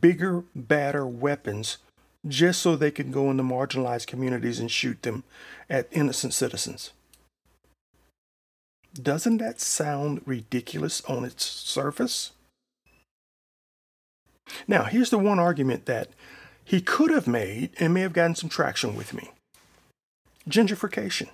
bigger, 0.00 0.44
badder 0.54 1.06
weapons 1.06 1.78
just 2.26 2.60
so 2.60 2.76
they 2.76 2.90
can 2.90 3.10
go 3.10 3.30
into 3.30 3.42
marginalized 3.42 4.06
communities 4.06 4.58
and 4.58 4.70
shoot 4.70 5.02
them 5.02 5.24
at 5.70 5.88
innocent 5.92 6.34
citizens. 6.34 6.92
Doesn't 9.00 9.38
that 9.38 9.60
sound 9.60 10.22
ridiculous 10.26 11.02
on 11.02 11.24
its 11.24 11.44
surface? 11.44 12.32
Now, 14.66 14.84
here's 14.84 15.10
the 15.10 15.18
one 15.18 15.38
argument 15.38 15.86
that 15.86 16.08
he 16.64 16.80
could 16.80 17.10
have 17.10 17.26
made 17.26 17.70
and 17.78 17.94
may 17.94 18.02
have 18.02 18.12
gotten 18.12 18.34
some 18.34 18.50
traction 18.50 18.94
with 18.94 19.14
me 19.14 19.30
gentrification. 20.48 21.28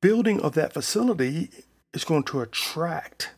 Building 0.00 0.40
of 0.40 0.54
that 0.54 0.74
facility 0.74 1.50
is 1.94 2.04
going 2.04 2.24
to 2.24 2.42
attract 2.42 3.30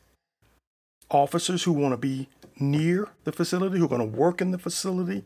officers 1.10 1.62
who 1.62 1.72
want 1.72 1.92
to 1.92 1.96
be 1.96 2.28
near 2.58 3.08
the 3.24 3.32
facility, 3.32 3.78
who 3.78 3.84
are 3.84 3.88
going 3.88 4.00
to 4.00 4.16
work 4.16 4.40
in 4.40 4.50
the 4.50 4.58
facility. 4.58 5.22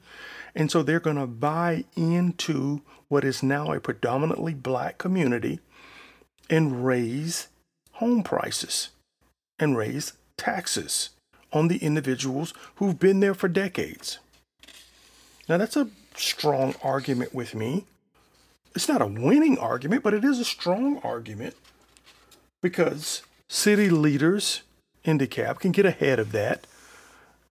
And 0.55 0.71
so 0.71 0.83
they're 0.83 1.01
going 1.01 1.17
to 1.17 1.27
buy 1.27 1.85
into 1.97 2.83
what 3.09 3.25
is 3.25 3.43
now 3.43 3.73
a 3.73 3.81
predominantly 3.81 4.53
black 4.53 4.99
community 4.99 5.61
and 6.51 6.85
raise 6.85 7.49
home 7.93 8.23
prices 8.23 8.91
and 9.59 9.77
raise 9.77 10.15
taxes 10.41 11.11
on 11.53 11.69
the 11.69 11.79
individuals 11.79 12.55
who've 12.77 12.99
been 12.99 13.21
there 13.21 13.35
for 13.35 13.49
decades. 13.49 14.19
Now, 15.49 15.59
that's 15.59 15.77
a 15.77 15.91
strong 16.17 16.75
argument 16.83 17.35
with 17.35 17.55
me. 17.55 17.85
It's 18.75 18.89
not 18.89 19.03
a 19.03 19.07
winning 19.07 19.59
argument, 19.59 20.03
but 20.03 20.15
it 20.15 20.25
is 20.25 20.39
a 20.39 20.45
strong 20.45 20.99
argument 20.99 21.57
because 22.63 23.23
city 23.49 23.91
leaders 23.91 24.63
in 25.05 25.19
DeKalb 25.19 25.59
can 25.59 25.73
get 25.73 25.87
ahead 25.87 26.19
of 26.19 26.33
that 26.33 26.67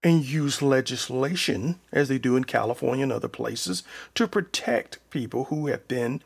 and 0.02 0.24
use 0.24 0.62
legislation, 0.62 1.78
as 1.92 2.08
they 2.08 2.18
do 2.18 2.38
in 2.38 2.46
California 2.46 3.04
and 3.04 3.12
other 3.12 3.28
places, 3.28 3.84
to 4.16 4.28
protect 4.28 4.98
people 5.10 5.46
who 5.46 5.68
have 5.68 5.88
been 5.88 6.22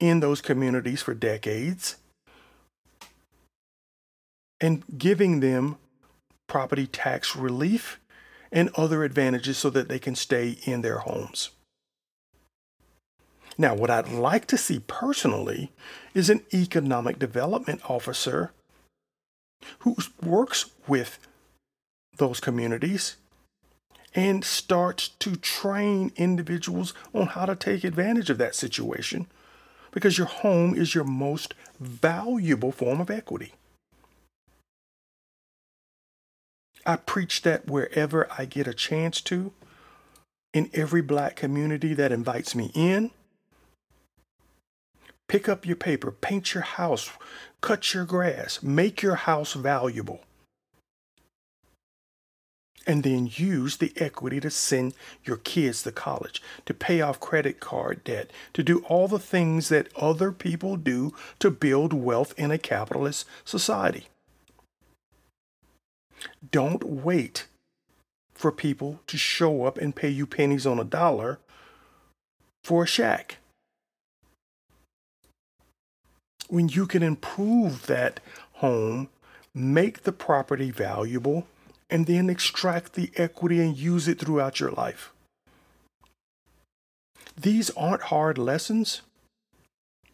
in 0.00 0.18
those 0.20 0.40
communities 0.40 1.00
for 1.00 1.14
decades 1.14 1.96
and 4.60 4.82
giving 4.98 5.40
them 5.40 5.76
property 6.46 6.86
tax 6.86 7.34
relief 7.34 8.00
and 8.52 8.70
other 8.76 9.04
advantages 9.04 9.58
so 9.58 9.70
that 9.70 9.88
they 9.88 9.98
can 9.98 10.14
stay 10.14 10.58
in 10.64 10.82
their 10.82 10.98
homes. 10.98 11.50
Now, 13.56 13.74
what 13.74 13.90
I'd 13.90 14.08
like 14.08 14.46
to 14.48 14.58
see 14.58 14.80
personally 14.80 15.72
is 16.12 16.28
an 16.28 16.42
economic 16.52 17.18
development 17.18 17.88
officer 17.88 18.52
who 19.80 19.96
works 20.22 20.70
with 20.88 21.18
those 22.16 22.40
communities 22.40 23.16
and 24.14 24.44
starts 24.44 25.08
to 25.08 25.36
train 25.36 26.12
individuals 26.16 26.94
on 27.12 27.28
how 27.28 27.46
to 27.46 27.56
take 27.56 27.84
advantage 27.84 28.30
of 28.30 28.38
that 28.38 28.54
situation 28.54 29.26
because 29.90 30.18
your 30.18 30.26
home 30.26 30.74
is 30.74 30.94
your 30.94 31.04
most 31.04 31.54
valuable 31.80 32.72
form 32.72 33.00
of 33.00 33.10
equity. 33.10 33.52
I 36.86 36.96
preach 36.96 37.42
that 37.42 37.66
wherever 37.66 38.28
I 38.36 38.44
get 38.44 38.66
a 38.66 38.74
chance 38.74 39.20
to, 39.22 39.52
in 40.52 40.70
every 40.72 41.02
black 41.02 41.36
community 41.36 41.94
that 41.94 42.12
invites 42.12 42.54
me 42.54 42.70
in. 42.74 43.10
Pick 45.28 45.48
up 45.48 45.66
your 45.66 45.76
paper, 45.76 46.10
paint 46.10 46.54
your 46.54 46.62
house, 46.62 47.10
cut 47.60 47.92
your 47.92 48.04
grass, 48.04 48.62
make 48.62 49.02
your 49.02 49.16
house 49.16 49.54
valuable. 49.54 50.20
And 52.86 53.02
then 53.02 53.30
use 53.32 53.78
the 53.78 53.94
equity 53.96 54.40
to 54.40 54.50
send 54.50 54.92
your 55.24 55.38
kids 55.38 55.82
to 55.82 55.92
college, 55.92 56.42
to 56.66 56.74
pay 56.74 57.00
off 57.00 57.18
credit 57.18 57.58
card 57.58 58.04
debt, 58.04 58.30
to 58.52 58.62
do 58.62 58.80
all 58.80 59.08
the 59.08 59.18
things 59.18 59.70
that 59.70 59.88
other 59.96 60.30
people 60.30 60.76
do 60.76 61.14
to 61.38 61.50
build 61.50 61.94
wealth 61.94 62.34
in 62.36 62.50
a 62.50 62.58
capitalist 62.58 63.26
society. 63.44 64.08
Don't 66.50 66.84
wait 66.84 67.46
for 68.34 68.50
people 68.50 69.00
to 69.06 69.16
show 69.16 69.64
up 69.64 69.78
and 69.78 69.94
pay 69.94 70.08
you 70.08 70.26
pennies 70.26 70.66
on 70.66 70.78
a 70.78 70.84
dollar 70.84 71.38
for 72.62 72.84
a 72.84 72.86
shack. 72.86 73.38
When 76.48 76.68
you 76.68 76.86
can 76.86 77.02
improve 77.02 77.86
that 77.86 78.20
home, 78.54 79.08
make 79.54 80.02
the 80.02 80.12
property 80.12 80.70
valuable, 80.70 81.46
and 81.88 82.06
then 82.06 82.28
extract 82.28 82.94
the 82.94 83.10
equity 83.16 83.60
and 83.60 83.76
use 83.76 84.08
it 84.08 84.18
throughout 84.18 84.60
your 84.60 84.70
life. 84.70 85.12
These 87.36 87.70
aren't 87.70 88.02
hard 88.02 88.38
lessons, 88.38 89.02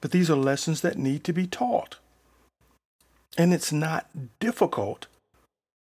but 0.00 0.10
these 0.10 0.30
are 0.30 0.36
lessons 0.36 0.80
that 0.80 0.98
need 0.98 1.24
to 1.24 1.32
be 1.32 1.46
taught. 1.46 1.96
And 3.36 3.52
it's 3.52 3.72
not 3.72 4.08
difficult 4.40 5.06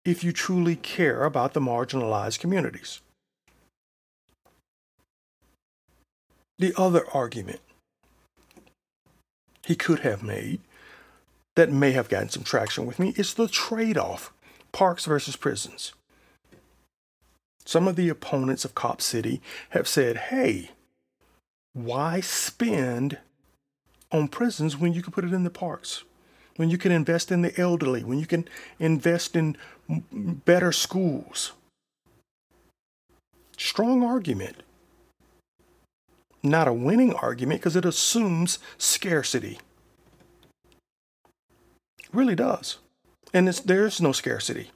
if 0.05 0.23
you 0.23 0.31
truly 0.31 0.75
care 0.75 1.23
about 1.23 1.53
the 1.53 1.59
marginalized 1.59 2.39
communities. 2.39 3.01
The 6.57 6.73
other 6.75 7.05
argument 7.13 7.61
he 9.65 9.75
could 9.75 9.99
have 9.99 10.23
made 10.23 10.61
that 11.55 11.71
may 11.71 11.91
have 11.91 12.09
gotten 12.09 12.29
some 12.29 12.43
traction 12.43 12.85
with 12.85 12.99
me 12.99 13.13
is 13.17 13.33
the 13.33 13.47
trade 13.47 13.97
off 13.97 14.33
parks 14.71 15.05
versus 15.05 15.35
prisons. 15.35 15.93
Some 17.65 17.87
of 17.87 17.95
the 17.95 18.09
opponents 18.09 18.65
of 18.65 18.75
Cop 18.75 19.01
City 19.01 19.41
have 19.69 19.87
said, 19.87 20.17
hey, 20.17 20.71
why 21.73 22.19
spend 22.19 23.19
on 24.11 24.27
prisons 24.27 24.75
when 24.75 24.93
you 24.93 25.03
can 25.03 25.13
put 25.13 25.23
it 25.23 25.33
in 25.33 25.43
the 25.43 25.49
parks? 25.49 26.03
When 26.59 26.69
you 26.69 26.77
can 26.77 26.91
invest 26.91 27.31
in 27.31 27.41
the 27.41 27.57
elderly, 27.57 28.03
when 28.03 28.19
you 28.19 28.25
can 28.25 28.45
invest 28.79 29.33
in 29.33 29.55
better 29.87 30.73
schools. 30.73 31.53
Strong 33.55 34.03
argument. 34.03 34.57
Not 36.43 36.67
a 36.67 36.73
winning 36.73 37.13
argument 37.13 37.61
because 37.61 37.77
it 37.77 37.85
assumes 37.85 38.59
scarcity. 38.77 39.57
It 41.97 42.09
really 42.11 42.35
does. 42.35 42.79
And 43.33 43.47
there's 43.47 44.01
no 44.01 44.11
scarcity. 44.11 44.71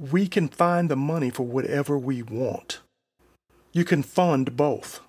we 0.00 0.26
can 0.26 0.48
find 0.48 0.88
the 0.88 0.96
money 0.96 1.28
for 1.28 1.44
whatever 1.44 1.98
we 1.98 2.22
want. 2.22 2.80
You 3.72 3.84
can 3.84 4.02
fund 4.02 4.56
both. 4.56 5.00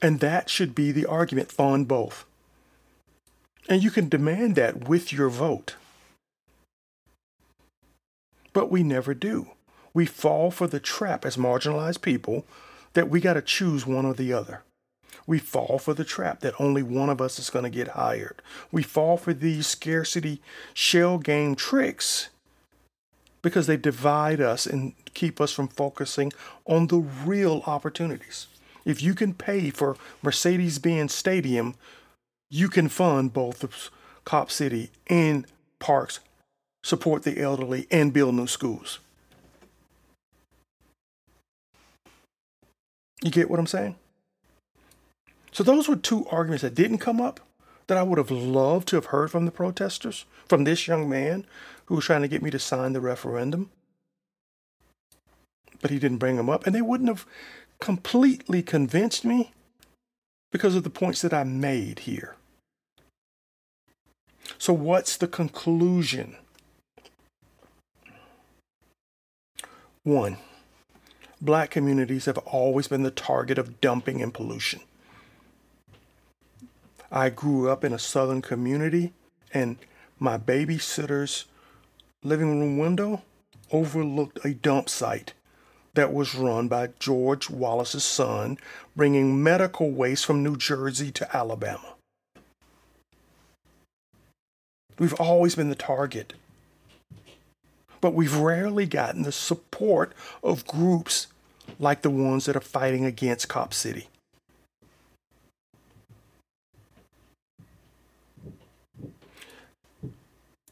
And 0.00 0.20
that 0.20 0.48
should 0.48 0.74
be 0.74 0.92
the 0.92 1.06
argument 1.06 1.50
fund 1.50 1.88
both. 1.88 2.24
And 3.68 3.82
you 3.82 3.90
can 3.90 4.08
demand 4.08 4.56
that 4.56 4.88
with 4.88 5.12
your 5.12 5.28
vote. 5.28 5.76
But 8.52 8.70
we 8.70 8.82
never 8.82 9.14
do. 9.14 9.48
We 9.94 10.06
fall 10.06 10.50
for 10.50 10.66
the 10.66 10.80
trap 10.80 11.24
as 11.24 11.36
marginalized 11.36 12.02
people 12.02 12.44
that 12.94 13.08
we 13.08 13.20
got 13.20 13.34
to 13.34 13.42
choose 13.42 13.86
one 13.86 14.04
or 14.04 14.14
the 14.14 14.32
other. 14.32 14.62
We 15.26 15.38
fall 15.38 15.78
for 15.78 15.94
the 15.94 16.04
trap 16.04 16.40
that 16.40 16.60
only 16.60 16.82
one 16.82 17.08
of 17.08 17.20
us 17.20 17.38
is 17.38 17.50
going 17.50 17.64
to 17.64 17.70
get 17.70 17.88
hired. 17.88 18.42
We 18.70 18.82
fall 18.82 19.16
for 19.16 19.32
these 19.32 19.66
scarcity 19.66 20.40
shell 20.74 21.18
game 21.18 21.54
tricks 21.54 22.28
because 23.40 23.66
they 23.66 23.76
divide 23.76 24.40
us 24.40 24.66
and 24.66 24.94
keep 25.14 25.40
us 25.40 25.52
from 25.52 25.68
focusing 25.68 26.32
on 26.66 26.88
the 26.88 26.98
real 26.98 27.62
opportunities. 27.66 28.46
If 28.84 29.02
you 29.02 29.14
can 29.14 29.34
pay 29.34 29.70
for 29.70 29.96
Mercedes 30.22 30.78
Benz 30.78 31.14
Stadium, 31.14 31.74
you 32.52 32.68
can 32.68 32.86
fund 32.86 33.32
both 33.32 33.60
the 33.60 33.70
Cop 34.26 34.50
City 34.50 34.90
and 35.06 35.46
parks, 35.78 36.20
support 36.84 37.22
the 37.22 37.40
elderly, 37.40 37.86
and 37.90 38.12
build 38.12 38.34
new 38.34 38.46
schools. 38.46 38.98
You 43.22 43.30
get 43.30 43.48
what 43.48 43.58
I'm 43.58 43.66
saying? 43.66 43.96
So 45.50 45.64
those 45.64 45.88
were 45.88 45.96
two 45.96 46.26
arguments 46.26 46.60
that 46.60 46.74
didn't 46.74 46.98
come 46.98 47.22
up 47.22 47.40
that 47.86 47.96
I 47.96 48.02
would 48.02 48.18
have 48.18 48.30
loved 48.30 48.86
to 48.88 48.96
have 48.96 49.06
heard 49.06 49.30
from 49.30 49.46
the 49.46 49.50
protesters, 49.50 50.26
from 50.46 50.64
this 50.64 50.86
young 50.86 51.08
man 51.08 51.46
who 51.86 51.94
was 51.94 52.04
trying 52.04 52.22
to 52.22 52.28
get 52.28 52.42
me 52.42 52.50
to 52.50 52.58
sign 52.58 52.92
the 52.92 53.00
referendum. 53.00 53.70
But 55.80 55.90
he 55.90 55.98
didn't 55.98 56.18
bring 56.18 56.36
them 56.36 56.50
up, 56.50 56.66
and 56.66 56.74
they 56.74 56.82
wouldn't 56.82 57.08
have 57.08 57.24
completely 57.80 58.62
convinced 58.62 59.24
me 59.24 59.52
because 60.50 60.74
of 60.76 60.84
the 60.84 60.90
points 60.90 61.22
that 61.22 61.32
I 61.32 61.44
made 61.44 62.00
here. 62.00 62.36
So, 64.58 64.72
what's 64.72 65.16
the 65.16 65.28
conclusion? 65.28 66.36
One, 70.04 70.38
black 71.40 71.70
communities 71.70 72.24
have 72.24 72.38
always 72.38 72.88
been 72.88 73.02
the 73.02 73.10
target 73.10 73.58
of 73.58 73.80
dumping 73.80 74.20
and 74.20 74.34
pollution. 74.34 74.80
I 77.10 77.28
grew 77.28 77.70
up 77.70 77.84
in 77.84 77.92
a 77.92 77.98
southern 77.98 78.42
community, 78.42 79.12
and 79.52 79.76
my 80.18 80.38
babysitter's 80.38 81.44
living 82.24 82.60
room 82.60 82.78
window 82.78 83.22
overlooked 83.70 84.44
a 84.44 84.54
dump 84.54 84.88
site 84.88 85.34
that 85.94 86.12
was 86.12 86.34
run 86.34 86.68
by 86.68 86.88
George 86.98 87.50
Wallace's 87.50 88.04
son, 88.04 88.58
bringing 88.96 89.42
medical 89.42 89.90
waste 89.90 90.24
from 90.24 90.42
New 90.42 90.56
Jersey 90.56 91.10
to 91.12 91.36
Alabama. 91.36 91.91
We've 95.02 95.14
always 95.14 95.56
been 95.56 95.68
the 95.68 95.74
target. 95.74 96.34
But 98.00 98.14
we've 98.14 98.36
rarely 98.36 98.86
gotten 98.86 99.22
the 99.22 99.32
support 99.32 100.12
of 100.44 100.64
groups 100.64 101.26
like 101.80 102.02
the 102.02 102.10
ones 102.10 102.44
that 102.44 102.54
are 102.54 102.60
fighting 102.60 103.04
against 103.04 103.48
Cop 103.48 103.74
City. 103.74 104.06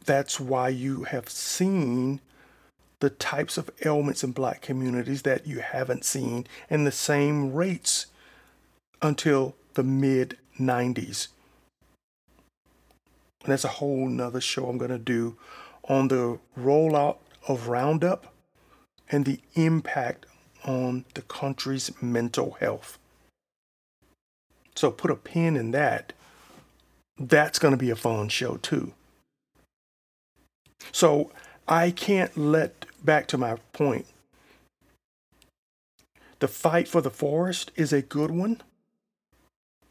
That's 0.04 0.38
why 0.38 0.68
you 0.68 1.02
have 1.02 1.28
seen 1.28 2.20
the 3.00 3.10
types 3.10 3.58
of 3.58 3.68
ailments 3.84 4.22
in 4.22 4.30
black 4.30 4.62
communities 4.62 5.22
that 5.22 5.44
you 5.44 5.58
haven't 5.58 6.04
seen 6.04 6.46
in 6.68 6.84
the 6.84 6.92
same 6.92 7.52
rates 7.52 8.06
until 9.02 9.56
the 9.74 9.82
mid 9.82 10.38
90s. 10.56 11.26
And 13.42 13.52
that's 13.52 13.64
a 13.64 13.68
whole 13.68 14.08
nother 14.08 14.40
show 14.40 14.68
I'm 14.68 14.78
going 14.78 14.90
to 14.90 14.98
do 14.98 15.36
on 15.84 16.08
the 16.08 16.38
rollout 16.58 17.16
of 17.48 17.68
Roundup 17.68 18.32
and 19.10 19.24
the 19.24 19.40
impact 19.54 20.26
on 20.64 21.04
the 21.14 21.22
country's 21.22 21.90
mental 22.02 22.52
health. 22.60 22.98
So 24.74 24.90
put 24.90 25.10
a 25.10 25.16
pin 25.16 25.56
in 25.56 25.70
that. 25.72 26.12
That's 27.18 27.58
going 27.58 27.72
to 27.72 27.78
be 27.78 27.90
a 27.90 27.96
fun 27.96 28.28
show 28.28 28.56
too. 28.56 28.92
So 30.92 31.32
I 31.68 31.90
can't 31.90 32.36
let, 32.36 32.86
back 33.04 33.26
to 33.28 33.38
my 33.38 33.56
point, 33.72 34.06
the 36.38 36.48
fight 36.48 36.88
for 36.88 37.00
the 37.00 37.10
forest 37.10 37.70
is 37.76 37.92
a 37.92 38.00
good 38.00 38.30
one. 38.30 38.62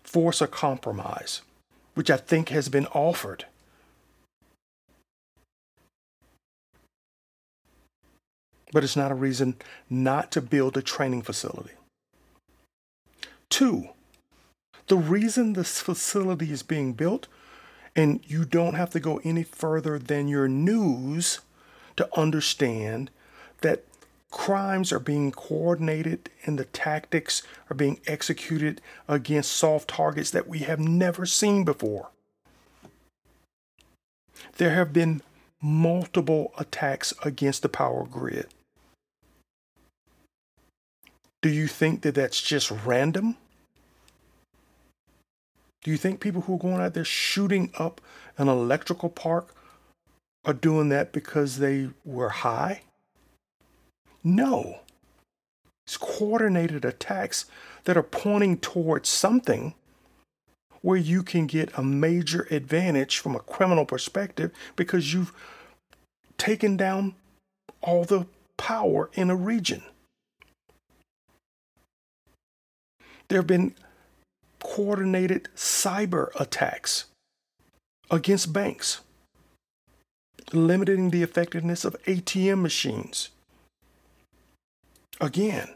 Force 0.04 0.42
a 0.42 0.48
compromise, 0.48 1.42
which 2.00 2.10
I 2.10 2.16
think 2.16 2.48
has 2.48 2.70
been 2.70 2.86
offered. 2.94 3.44
But 8.72 8.86
it's 8.86 8.96
not 8.96 9.12
a 9.12 9.16
reason 9.16 9.58
not 9.90 10.32
to 10.32 10.42
build 10.42 10.78
a 10.78 10.82
training 10.82 11.24
facility. 11.24 11.74
Two, 13.50 13.90
the 14.88 14.96
reason 14.96 15.52
this 15.52 15.82
facility 15.82 16.54
is 16.54 16.64
being 16.64 16.94
built 16.94 17.28
and 17.98 18.22
you 18.26 18.46
don't 18.46 18.76
have 18.76 18.92
to 18.92 19.02
go 19.02 19.20
any 19.26 19.44
further 19.44 20.00
than 20.00 20.30
your 20.30 20.48
news 20.48 21.42
to 21.98 22.08
understand 22.18 23.12
that 23.60 23.84
crimes 24.32 24.92
are 24.92 25.00
being 25.00 25.32
coordinated 25.32 26.30
and 26.46 26.60
the 26.60 26.66
tactics 26.66 27.42
are 27.70 27.76
being 27.76 28.00
executed 28.06 28.82
against 29.08 29.52
soft 29.52 29.90
targets 29.90 30.32
that 30.32 30.48
we 30.48 30.60
have 30.60 30.80
never 30.80 31.26
seen 31.26 31.64
before. 31.64 32.10
There 34.58 34.72
have 34.72 34.94
been 34.94 35.22
multiple 35.62 36.54
attacks 36.58 37.14
against 37.24 37.62
the 37.62 37.70
power 37.70 38.06
grid. 38.06 38.48
Do 41.42 41.50
you 41.50 41.68
think 41.68 42.02
that 42.02 42.16
that's 42.16 42.42
just 42.42 42.72
random? 42.86 43.38
Do 45.84 45.92
you 45.92 45.98
think 45.98 46.20
people 46.20 46.42
who 46.42 46.56
are 46.56 46.60
going 46.60 46.82
out 46.82 46.94
there 46.94 47.06
shooting 47.06 47.72
up 47.78 48.02
an 48.38 48.50
electrical 48.50 49.10
park 49.10 49.56
are 50.46 50.54
doing 50.54 50.90
that 50.90 51.14
because 51.14 51.58
they 51.58 51.90
were 52.04 52.30
high? 52.30 52.82
No. 54.24 54.80
It's 55.86 55.98
coordinated 55.98 56.86
attacks 56.86 57.46
that 57.86 57.98
are 57.98 58.04
pointing 58.04 58.58
towards 58.58 59.10
something 59.10 59.74
where 60.82 60.98
you 60.98 61.24
can 61.24 61.48
get 61.48 61.78
a 61.78 61.84
major 61.84 62.48
advantage 62.52 63.18
from 63.18 63.36
a 63.36 63.40
criminal 63.40 63.86
perspective 63.86 64.52
because 64.76 65.14
you've 65.14 65.34
taken 66.38 66.78
down 66.78 67.16
all 67.82 68.06
the 68.06 68.26
power 68.58 69.10
in 69.14 69.30
a 69.30 69.36
region. 69.36 69.84
There 73.28 73.40
have 73.40 73.48
been 73.48 73.76
coordinated 74.64 75.50
cyber 75.56 76.30
attacks 76.40 77.06
against 78.10 78.54
banks, 78.54 79.02
limiting 80.52 81.12
the 81.12 81.24
effectiveness 81.24 81.86
of 81.86 81.96
ATM 82.06 82.62
machines. 82.62 83.30
Again, 85.20 85.70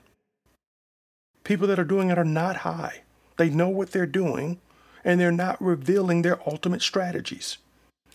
people 1.43 1.67
that 1.67 1.79
are 1.79 1.83
doing 1.83 2.09
it 2.09 2.17
are 2.17 2.23
not 2.23 2.57
high. 2.57 3.01
They 3.37 3.49
know 3.49 3.69
what 3.69 3.91
they're 3.91 4.05
doing 4.05 4.59
and 5.03 5.19
they're 5.19 5.31
not 5.31 5.61
revealing 5.61 6.21
their 6.21 6.39
ultimate 6.47 6.81
strategies. 6.81 7.57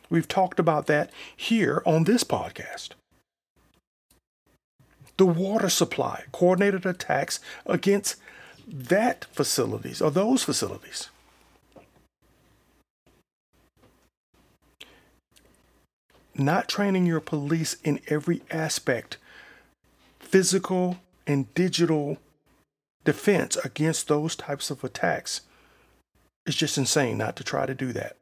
We've 0.09 0.29
talked 0.29 0.59
about 0.59 0.87
that 0.87 1.11
here 1.37 1.83
on 1.85 2.05
this 2.05 2.25
podcast. 2.25 2.91
The 5.19 5.27
water 5.27 5.69
supply, 5.69 6.25
coordinated 6.33 6.87
attacks 6.87 7.41
against 7.67 8.17
that 8.67 9.27
facilities 9.33 10.01
or 10.01 10.11
those 10.11 10.45
facilities. 10.45 11.11
Not 16.35 16.69
training 16.69 17.05
your 17.05 17.21
police 17.21 17.77
in 17.83 18.01
every 18.07 18.43
aspect, 18.51 19.17
physical 20.21 20.99
and 21.29 21.53
digital 21.55 22.17
defense 23.05 23.57
against 23.57 24.09
those 24.09 24.35
types 24.35 24.71
of 24.71 24.83
attacks 24.83 25.43
is 26.47 26.57
just 26.57 26.79
insane 26.79 27.19
not 27.19 27.37
to 27.37 27.45
try 27.45 27.67
to 27.67 27.75
do 27.75 27.93
that. 27.93 28.17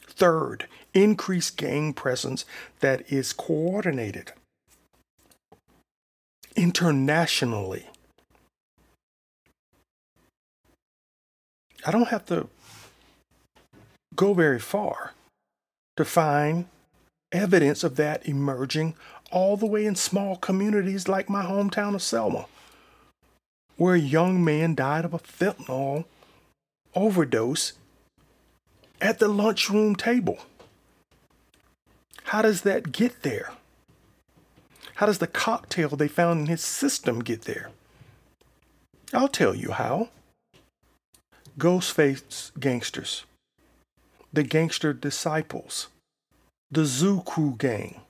Third, 0.00 0.66
increase 0.92 1.48
gang 1.48 1.92
presence 1.92 2.44
that 2.80 3.10
is 3.10 3.32
coordinated 3.32 4.32
internationally. 6.56 7.86
I 11.86 11.92
don't 11.92 12.08
have 12.08 12.26
to 12.26 12.48
go 14.16 14.34
very 14.34 14.58
far 14.58 15.12
to 15.96 16.04
find 16.04 16.66
evidence 17.32 17.84
of 17.84 17.96
that 17.96 18.26
emerging 18.26 18.94
all 19.30 19.56
the 19.56 19.66
way 19.66 19.84
in 19.84 19.94
small 19.94 20.36
communities 20.36 21.08
like 21.08 21.28
my 21.28 21.44
hometown 21.44 21.94
of 21.94 22.02
Selma, 22.02 22.46
where 23.76 23.94
a 23.94 24.00
young 24.00 24.44
man 24.44 24.74
died 24.74 25.04
of 25.04 25.14
a 25.14 25.18
fentanyl 25.18 26.04
overdose 26.94 27.74
at 29.00 29.18
the 29.18 29.28
lunchroom 29.28 29.94
table. 29.94 30.38
How 32.24 32.42
does 32.42 32.62
that 32.62 32.92
get 32.92 33.22
there? 33.22 33.52
How 34.96 35.06
does 35.06 35.18
the 35.18 35.26
cocktail 35.26 35.90
they 35.90 36.08
found 36.08 36.40
in 36.40 36.46
his 36.46 36.62
system 36.62 37.20
get 37.20 37.42
there? 37.42 37.70
I'll 39.14 39.28
tell 39.28 39.54
you 39.54 39.72
how. 39.72 40.08
Ghostface 41.58 42.58
gangsters, 42.58 43.24
the 44.32 44.42
gangster 44.42 44.92
disciples, 44.92 45.88
the 46.70 47.22
Crew 47.24 47.54
gang. 47.58 48.00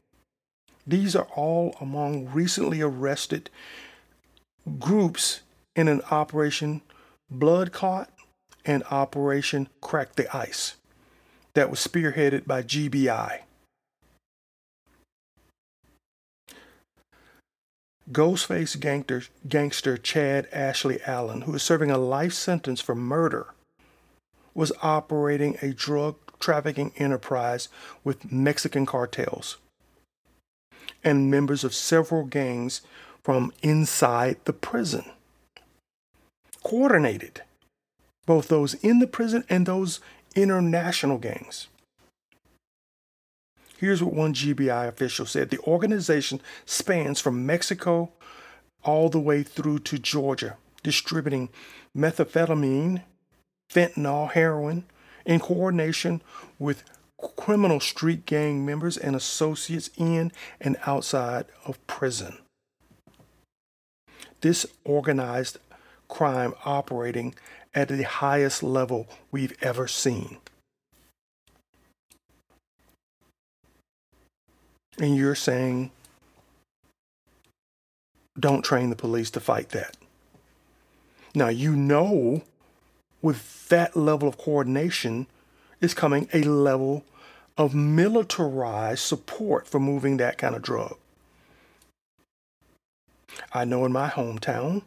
These 0.87 1.15
are 1.15 1.29
all 1.35 1.77
among 1.81 2.29
recently 2.29 2.81
arrested 2.81 3.51
groups 4.79 5.43
in 5.77 5.87
an 5.87 6.03
Operation 6.11 6.83
Blood 7.31 7.73
Clot 7.73 8.11
and 8.65 8.83
Operation 8.91 9.69
Crack 9.81 10.17
the 10.17 10.35
Ice 10.37 10.77
that 11.55 11.71
was 11.71 11.79
spearheaded 11.79 12.47
by 12.47 12.63
GBI. 12.63 13.41
Ghostface 18.11 18.81
gangster, 18.81 19.25
gangster 19.47 19.99
Chad 19.99 20.49
Ashley 20.51 20.99
Allen, 21.07 21.43
who 21.43 21.55
is 21.55 21.63
serving 21.63 21.91
a 21.91 21.99
life 21.99 22.33
sentence 22.33 22.81
for 22.81 22.95
murder, 22.95 23.49
was 24.55 24.73
operating 24.83 25.59
a 25.61 25.75
drug 25.75 26.17
trafficking 26.41 26.93
enterprise 26.97 27.69
with 28.05 28.31
Mexican 28.31 28.87
cartels 28.87 29.57
and 31.05 31.31
members 31.31 31.65
of 31.65 31.75
several 31.75 32.25
gangs 32.25 32.81
from 33.23 33.53
inside 33.63 34.37
the 34.45 34.53
prison. 34.53 35.05
Coordinated, 36.63 37.43
both 38.27 38.49
those 38.49 38.75
in 38.75 38.99
the 38.99 39.07
prison 39.07 39.45
and 39.49 39.67
those 39.67 40.01
international 40.35 41.19
gangs. 41.19 41.69
Here's 43.79 44.03
what 44.03 44.15
one 44.15 44.35
GBI 44.35 44.89
official 44.89 45.25
said 45.25 45.51
The 45.51 45.61
organization 45.61 46.41
spans 46.67 47.21
from 47.21 47.47
Mexico 47.47 48.11
all 48.83 49.09
the 49.09 49.21
way 49.21 49.43
through 49.43 49.81
to 49.81 49.99
Georgia, 49.99 50.57
distributing 50.83 51.49
methamphetamine, 51.97 53.03
fentanyl, 53.71 54.33
heroin, 54.33 54.85
in 55.29 55.39
coordination 55.39 56.23
with 56.59 56.83
criminal 57.37 57.79
street 57.79 58.25
gang 58.25 58.65
members 58.65 58.97
and 58.97 59.15
associates 59.15 59.91
in 59.97 60.33
and 60.61 60.77
outside 60.87 61.45
of 61.67 61.87
prison. 61.87 62.39
This 64.41 64.65
organized 64.85 65.59
crime 66.09 66.55
operating 66.65 67.35
at 67.75 67.89
the 67.89 68.03
highest 68.05 68.63
level 68.63 69.07
we've 69.31 69.55
ever 69.61 69.87
seen. 69.87 70.39
And 74.99 75.15
you're 75.15 75.35
saying, 75.35 75.91
don't 78.41 78.63
train 78.63 78.89
the 78.89 78.97
police 78.97 79.31
to 79.33 79.41
fight 79.41 79.69
that. 79.71 79.97
Now, 81.35 81.49
you 81.49 81.77
know, 81.77 82.43
with 83.23 83.69
that 83.69 83.97
level 83.97 84.29
of 84.29 84.39
coordination 84.39 85.27
is 85.81 85.95
coming 85.95 86.29
a 86.33 86.43
level 86.43 87.05
of 87.57 87.75
militarized 87.75 89.01
support 89.01 89.67
for 89.67 89.81
moving 89.81 90.17
that 90.17 90.39
kind 90.39 90.55
of 90.55 90.63
drug. 90.63 90.97
I 93.53 93.65
know 93.65 93.85
in 93.85 93.93
my 93.93 94.09
hometown, 94.09 94.83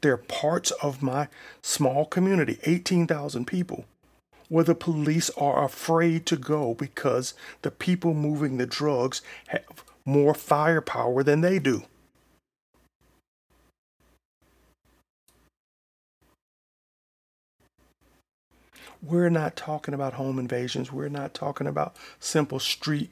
there 0.00 0.12
are 0.12 0.18
parts 0.18 0.70
of 0.82 1.02
my 1.02 1.28
small 1.62 2.04
community, 2.04 2.58
18,000 2.64 3.46
people, 3.46 3.84
where 4.48 4.64
the 4.64 4.74
police 4.74 5.30
are 5.30 5.64
afraid 5.64 6.26
to 6.26 6.36
go 6.36 6.74
because 6.74 7.34
the 7.62 7.70
people 7.70 8.12
moving 8.14 8.58
the 8.58 8.66
drugs 8.66 9.22
have 9.48 9.84
more 10.04 10.34
firepower 10.34 11.22
than 11.22 11.40
they 11.40 11.58
do. 11.58 11.84
We're 19.02 19.30
not 19.30 19.56
talking 19.56 19.94
about 19.94 20.14
home 20.14 20.38
invasions. 20.38 20.92
We're 20.92 21.08
not 21.08 21.34
talking 21.34 21.66
about 21.66 21.96
simple 22.20 22.60
street 22.60 23.10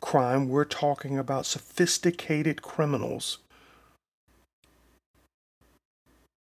crime. 0.00 0.48
We're 0.48 0.66
talking 0.66 1.18
about 1.18 1.46
sophisticated 1.46 2.60
criminals 2.60 3.38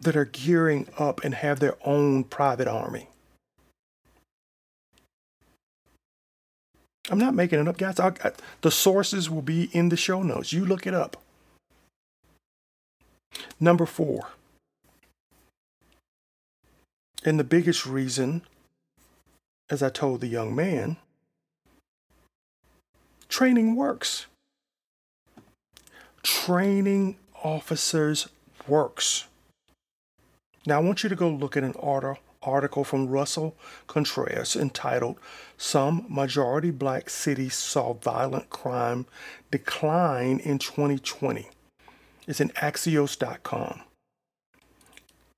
that 0.00 0.16
are 0.16 0.24
gearing 0.24 0.88
up 0.96 1.24
and 1.24 1.34
have 1.34 1.58
their 1.58 1.76
own 1.84 2.22
private 2.22 2.68
army. 2.68 3.08
I'm 7.10 7.18
not 7.18 7.34
making 7.34 7.58
it 7.58 7.66
up, 7.66 7.78
guys. 7.78 7.98
I, 7.98 8.12
I, 8.22 8.32
the 8.60 8.70
sources 8.70 9.28
will 9.28 9.42
be 9.42 9.70
in 9.72 9.88
the 9.88 9.96
show 9.96 10.22
notes. 10.22 10.52
You 10.52 10.64
look 10.64 10.86
it 10.86 10.94
up. 10.94 11.16
Number 13.58 13.86
four, 13.86 14.28
and 17.24 17.38
the 17.38 17.44
biggest 17.44 17.86
reason, 17.86 18.42
as 19.70 19.82
I 19.82 19.90
told 19.90 20.20
the 20.20 20.26
young 20.26 20.54
man, 20.54 20.96
training 23.28 23.76
works. 23.76 24.26
Training 26.22 27.16
officers 27.42 28.28
works. 28.66 29.26
Now, 30.66 30.76
I 30.76 30.82
want 30.82 31.02
you 31.02 31.08
to 31.08 31.16
go 31.16 31.30
look 31.30 31.56
at 31.56 31.64
an 31.64 31.74
article 32.42 32.84
from 32.84 33.08
Russell 33.08 33.56
Contreras 33.86 34.56
entitled 34.56 35.18
Some 35.56 36.04
Majority 36.08 36.70
Black 36.70 37.08
Cities 37.08 37.54
Saw 37.54 37.94
Violent 37.94 38.50
Crime 38.50 39.06
Decline 39.50 40.40
in 40.40 40.58
2020. 40.58 41.48
It's 42.26 42.40
in 42.40 42.50
Axios.com. 42.50 43.80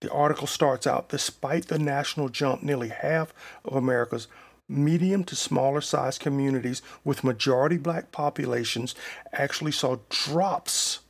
The 0.00 0.10
article 0.10 0.46
starts 0.46 0.86
out 0.86 1.08
Despite 1.08 1.66
the 1.68 1.78
national 1.78 2.28
jump, 2.28 2.62
nearly 2.62 2.88
half 2.88 3.34
of 3.64 3.74
America's 3.74 4.28
medium 4.68 5.24
to 5.24 5.36
smaller 5.36 5.80
sized 5.80 6.20
communities 6.20 6.80
with 7.04 7.24
majority 7.24 7.76
black 7.76 8.12
populations 8.12 8.94
actually 9.32 9.72
saw 9.72 9.96
drops 10.08 11.00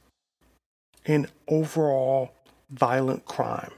in 1.04 1.28
overall 1.46 2.32
violent 2.70 3.24
crime. 3.26 3.72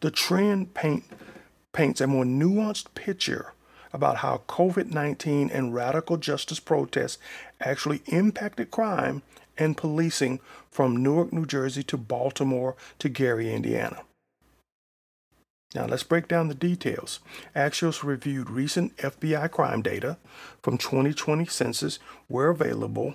The 0.00 0.10
trend 0.10 0.74
paint, 0.74 1.04
paints 1.72 2.00
a 2.00 2.06
more 2.06 2.24
nuanced 2.24 2.94
picture 2.94 3.52
about 3.92 4.18
how 4.18 4.42
COVID 4.48 4.90
19 4.90 5.50
and 5.50 5.74
radical 5.74 6.16
justice 6.16 6.60
protests 6.60 7.18
actually 7.60 8.02
impacted 8.06 8.70
crime 8.70 9.22
and 9.60 9.76
policing 9.76 10.40
from 10.70 10.96
Newark, 10.96 11.32
New 11.32 11.46
Jersey 11.46 11.84
to 11.84 11.96
Baltimore 11.96 12.74
to 12.98 13.08
Gary, 13.08 13.52
Indiana. 13.52 14.02
Now 15.74 15.86
let's 15.86 16.02
break 16.02 16.26
down 16.26 16.48
the 16.48 16.54
details. 16.54 17.20
Axios 17.54 18.02
reviewed 18.02 18.50
recent 18.50 18.96
FBI 18.96 19.50
crime 19.52 19.82
data 19.82 20.16
from 20.60 20.78
2020 20.78 21.46
census 21.46 22.00
where 22.26 22.48
available 22.48 23.14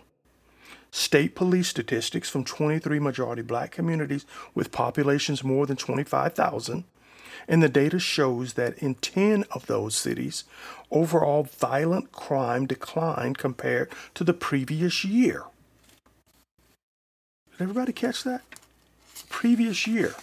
state 0.90 1.36
police 1.36 1.68
statistics 1.68 2.30
from 2.30 2.46
23 2.46 3.00
majority 3.00 3.42
black 3.42 3.72
communities 3.72 4.26
with 4.54 4.72
populations 4.72 5.44
more 5.44 5.66
than 5.66 5.76
25,000. 5.76 6.86
And 7.50 7.62
the 7.62 7.68
data 7.68 8.00
shows 8.00 8.54
that 8.54 8.78
in 8.78 8.96
10 8.96 9.44
of 9.52 9.68
those 9.68 9.94
cities, 9.96 10.46
overall 10.90 11.44
violent 11.44 12.14
crime 12.14 12.66
declined 12.66 13.38
compared 13.38 13.92
to 14.14 14.24
the 14.24 14.34
previous 14.34 15.04
year. 15.04 15.44
Did 17.58 17.64
everybody 17.64 17.94
catch 17.94 18.24
that? 18.24 18.42
Previous 19.30 19.88
year. 19.88 20.14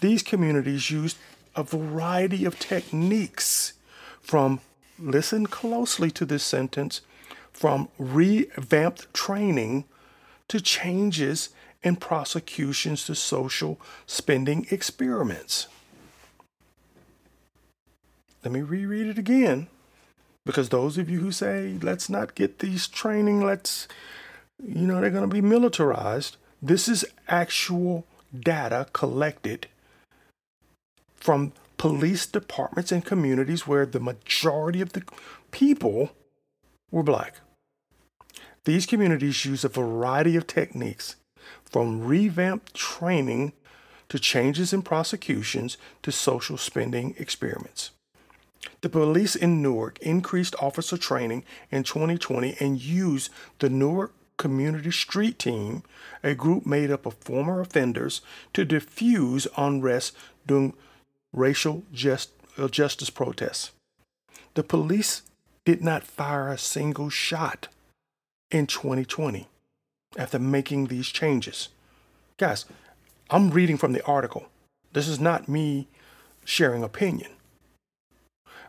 These 0.00 0.22
communities 0.22 0.90
used 0.90 1.16
a 1.54 1.62
variety 1.62 2.44
of 2.44 2.58
techniques 2.58 3.72
from, 4.20 4.60
listen 4.98 5.46
closely 5.46 6.10
to 6.10 6.26
this 6.26 6.44
sentence, 6.44 7.00
from 7.52 7.88
revamped 7.98 9.12
training 9.14 9.84
to 10.48 10.60
changes 10.60 11.48
in 11.82 11.96
prosecutions 11.96 13.06
to 13.06 13.14
social 13.14 13.80
spending 14.06 14.66
experiments. 14.70 15.68
Let 18.44 18.52
me 18.52 18.60
reread 18.60 19.06
it 19.06 19.18
again 19.18 19.68
because 20.44 20.68
those 20.68 20.98
of 20.98 21.08
you 21.08 21.20
who 21.20 21.32
say, 21.32 21.78
let's 21.80 22.10
not 22.10 22.34
get 22.34 22.58
these 22.58 22.86
training, 22.86 23.44
let's, 23.44 23.88
you 24.62 24.86
know, 24.86 25.00
they're 25.00 25.10
going 25.10 25.28
to 25.28 25.34
be 25.34 25.40
militarized. 25.40 26.36
This 26.62 26.88
is 26.88 27.04
actual 27.28 28.06
data 28.34 28.86
collected 28.92 29.68
from 31.16 31.52
police 31.78 32.26
departments 32.26 32.92
and 32.92 33.04
communities 33.04 33.66
where 33.66 33.86
the 33.86 34.00
majority 34.00 34.80
of 34.80 34.92
the 34.92 35.02
people 35.50 36.10
were 36.90 37.02
black. 37.02 37.40
These 38.64 38.86
communities 38.86 39.44
use 39.44 39.64
a 39.64 39.68
variety 39.68 40.36
of 40.36 40.46
techniques, 40.46 41.16
from 41.64 42.04
revamped 42.04 42.74
training 42.74 43.52
to 44.08 44.18
changes 44.18 44.72
in 44.72 44.82
prosecutions 44.82 45.76
to 46.02 46.10
social 46.10 46.56
spending 46.56 47.14
experiments. 47.18 47.90
The 48.80 48.88
police 48.88 49.36
in 49.36 49.62
Newark 49.62 49.98
increased 50.00 50.56
officer 50.60 50.96
training 50.96 51.44
in 51.70 51.82
2020 51.84 52.56
and 52.58 52.80
used 52.80 53.30
the 53.58 53.68
Newark 53.68 54.12
Community 54.38 54.90
Street 54.90 55.38
Team, 55.38 55.82
a 56.22 56.34
group 56.34 56.66
made 56.66 56.90
up 56.90 57.06
of 57.06 57.14
former 57.14 57.60
offenders, 57.60 58.20
to 58.52 58.64
diffuse 58.64 59.46
unrest 59.56 60.16
during 60.46 60.74
racial 61.32 61.82
just, 61.92 62.30
uh, 62.58 62.68
justice 62.68 63.10
protests. 63.10 63.72
The 64.54 64.62
police 64.62 65.22
did 65.64 65.82
not 65.82 66.04
fire 66.04 66.48
a 66.48 66.58
single 66.58 67.10
shot 67.10 67.68
in 68.50 68.66
2020 68.66 69.48
after 70.16 70.38
making 70.38 70.86
these 70.86 71.08
changes. 71.08 71.68
Guys, 72.38 72.64
I'm 73.30 73.50
reading 73.50 73.76
from 73.76 73.92
the 73.92 74.04
article. 74.04 74.46
This 74.92 75.08
is 75.08 75.18
not 75.18 75.48
me 75.48 75.88
sharing 76.44 76.82
opinion. 76.82 77.32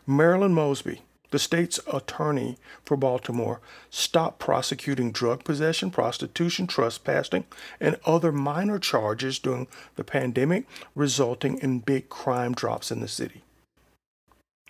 Marilyn 0.06 0.54
Mosby, 0.54 1.02
the 1.30 1.38
state's 1.38 1.78
attorney 1.92 2.56
for 2.84 2.96
Baltimore, 2.96 3.60
stopped 3.90 4.38
prosecuting 4.38 5.12
drug 5.12 5.44
possession, 5.44 5.90
prostitution, 5.90 6.66
trespassing, 6.66 7.44
and 7.80 7.98
other 8.04 8.32
minor 8.32 8.78
charges 8.78 9.38
during 9.38 9.66
the 9.96 10.04
pandemic, 10.04 10.66
resulting 10.94 11.58
in 11.58 11.80
big 11.80 12.08
crime 12.08 12.54
drops 12.54 12.90
in 12.90 13.00
the 13.00 13.08
city. 13.08 13.42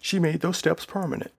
She 0.01 0.19
made 0.19 0.41
those 0.41 0.59
steps 0.59 0.85
permanent. 0.85 1.33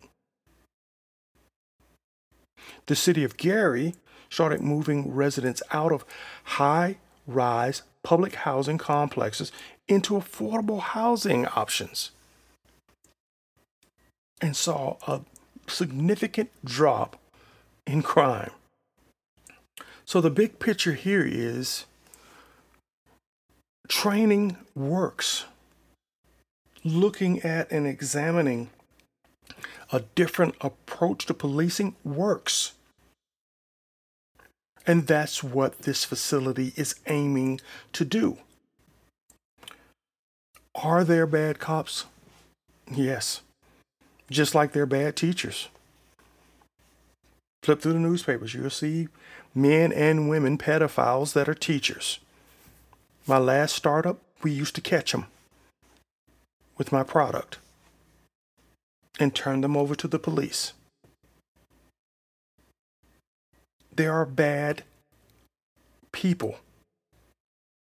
The 2.86 2.96
city 2.96 3.24
of 3.24 3.38
Gary 3.38 3.96
started 4.30 4.62
moving 4.62 5.14
residents 5.14 5.62
out 5.72 5.92
of 5.92 6.06
high 6.44 6.98
rise 7.28 7.84
public 8.04 8.36
housing 8.36 8.78
complexes 8.78 9.52
into 9.88 10.14
affordable 10.14 10.80
housing 10.80 11.46
options 11.48 12.12
and 14.42 14.56
saw 14.56 14.98
a 15.08 15.22
significant 15.68 16.50
drop 16.64 17.20
in 17.86 18.02
crime. 18.02 18.52
So 20.06 20.22
the 20.22 20.30
big 20.30 20.60
picture 20.60 20.94
here 20.94 21.26
is 21.26 21.86
training 23.88 24.58
works. 24.76 25.46
Looking 26.84 27.42
at 27.42 27.70
and 27.72 27.86
examining 27.86 28.70
a 29.92 30.02
different 30.16 30.56
approach 30.62 31.26
to 31.26 31.34
policing 31.34 31.96
works. 32.04 32.74
And 34.88 35.06
that's 35.06 35.44
what 35.44 35.80
this 35.80 36.06
facility 36.06 36.74
is 36.76 36.96
aiming 37.06 37.60
to 37.94 38.06
do. 38.06 38.38
Are 40.74 41.04
there 41.04 41.28
bad 41.28 41.60
cops? 41.60 42.06
Yes 42.90 43.42
just 44.30 44.56
like 44.56 44.72
they're 44.72 44.86
bad 44.86 45.16
teachers. 45.16 45.70
Flip 47.64 47.82
through 47.82 47.94
the 47.94 48.00
newspapers, 48.00 48.54
you'll 48.54 48.70
see 48.70 49.08
men 49.54 49.92
and 49.92 50.30
women 50.30 50.58
pedophiles 50.58 51.34
that 51.34 51.50
are 51.50 51.54
teachers. 51.54 52.20
My 53.28 53.38
last 53.38 53.76
startup, 53.76 54.20
we 54.42 54.52
used 54.52 54.76
to 54.76 54.82
catch 54.82 55.12
them 55.12 55.26
with 56.78 56.92
my 56.92 57.04
product 57.04 57.58
and 59.20 59.36
turn 59.36 59.62
them 59.62 59.76
over 59.76 59.96
to 59.96 60.08
the 60.08 60.20
police. 60.20 60.74
There 63.94 64.14
are 64.14 64.26
bad 64.26 64.84
people. 66.14 66.60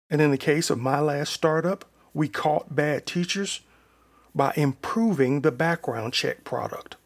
And 0.08 0.20
in 0.20 0.30
the 0.30 0.38
case 0.38 0.70
of 0.70 0.78
my 0.78 1.00
last 1.00 1.32
startup, 1.32 1.84
we 2.12 2.28
caught 2.28 2.76
bad 2.76 3.04
teachers 3.04 3.62
by 4.34 4.52
improving 4.56 5.40
the 5.40 5.52
background 5.52 6.12
check 6.12 6.44
product. 6.44 6.96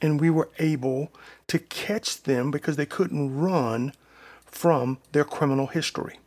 And 0.00 0.20
we 0.20 0.30
were 0.30 0.48
able 0.58 1.12
to 1.48 1.58
catch 1.58 2.22
them 2.22 2.50
because 2.50 2.76
they 2.76 2.86
couldn't 2.86 3.36
run 3.36 3.92
from 4.46 4.98
their 5.12 5.24
criminal 5.24 5.66
history. 5.66 6.18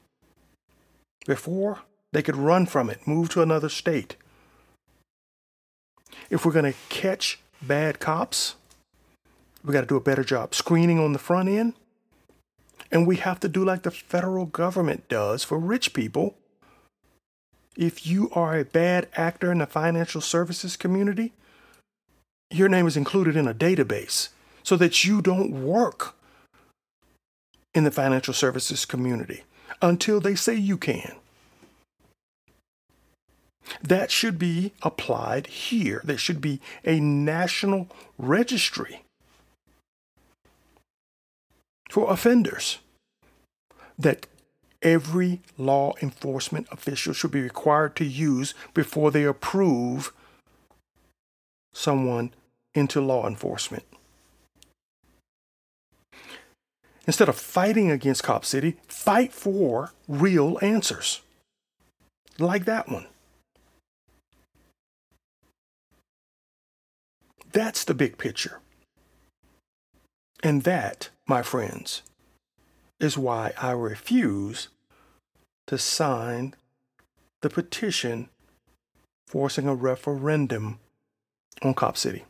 Before, 1.25 1.79
they 2.11 2.21
could 2.21 2.35
run 2.35 2.65
from 2.65 2.89
it, 2.89 3.07
move 3.07 3.29
to 3.29 3.41
another 3.41 3.69
state. 3.69 4.15
If 6.29 6.45
we're 6.45 6.51
going 6.51 6.71
to 6.71 6.77
catch 6.89 7.39
bad 7.61 7.99
cops, 7.99 8.55
we 9.63 9.73
got 9.73 9.81
to 9.81 9.87
do 9.87 9.95
a 9.95 10.01
better 10.01 10.23
job 10.23 10.53
screening 10.53 10.99
on 10.99 11.13
the 11.13 11.19
front 11.19 11.49
end. 11.49 11.73
And 12.91 13.07
we 13.07 13.15
have 13.15 13.39
to 13.39 13.47
do 13.47 13.65
like 13.65 13.83
the 13.83 13.91
federal 13.91 14.45
government 14.45 15.09
does 15.09 15.43
for 15.43 15.57
rich 15.57 15.93
people 15.93 16.35
if 17.75 18.05
you 18.05 18.29
are 18.33 18.57
a 18.57 18.65
bad 18.65 19.07
actor 19.15 19.51
in 19.51 19.59
the 19.59 19.65
financial 19.65 20.21
services 20.21 20.75
community, 20.75 21.33
your 22.51 22.69
name 22.69 22.87
is 22.87 22.97
included 22.97 23.35
in 23.35 23.47
a 23.47 23.53
database 23.53 24.29
so 24.61 24.75
that 24.77 25.03
you 25.03 25.21
don't 25.21 25.51
work 25.51 26.15
in 27.73 27.83
the 27.83 27.91
financial 27.91 28.33
services 28.33 28.85
community 28.85 29.43
until 29.81 30.19
they 30.19 30.35
say 30.35 30.53
you 30.53 30.77
can. 30.77 31.15
That 33.81 34.11
should 34.11 34.37
be 34.37 34.73
applied 34.83 35.47
here. 35.47 36.01
There 36.03 36.17
should 36.17 36.41
be 36.41 36.59
a 36.85 36.99
national 36.99 37.87
registry 38.17 39.03
for 41.89 42.11
offenders 42.11 42.79
that 43.97 44.27
every 44.83 45.41
law 45.57 45.93
enforcement 46.01 46.67
official 46.71 47.13
should 47.13 47.31
be 47.31 47.41
required 47.41 47.95
to 47.95 48.05
use 48.05 48.53
before 48.73 49.09
they 49.09 49.23
approve 49.23 50.13
someone 51.73 52.31
into 52.75 53.01
law 53.01 53.27
enforcement. 53.27 53.83
Instead 57.05 57.27
of 57.27 57.35
fighting 57.35 57.91
against 57.91 58.23
Cop 58.23 58.45
City, 58.45 58.77
fight 58.87 59.33
for 59.33 59.91
real 60.07 60.57
answers. 60.61 61.21
Like 62.39 62.65
that 62.65 62.89
one. 62.89 63.07
That's 67.51 67.83
the 67.83 67.93
big 67.93 68.17
picture. 68.17 68.59
And 70.41 70.63
that, 70.63 71.09
my 71.27 71.41
friends, 71.41 72.01
is 73.03 73.17
why 73.17 73.53
I 73.61 73.71
refuse 73.71 74.69
to 75.67 75.77
sign 75.77 76.55
the 77.41 77.49
petition 77.49 78.29
forcing 79.27 79.67
a 79.67 79.75
referendum 79.75 80.79
on 81.61 81.73
Cop 81.73 81.97
City. 81.97 82.23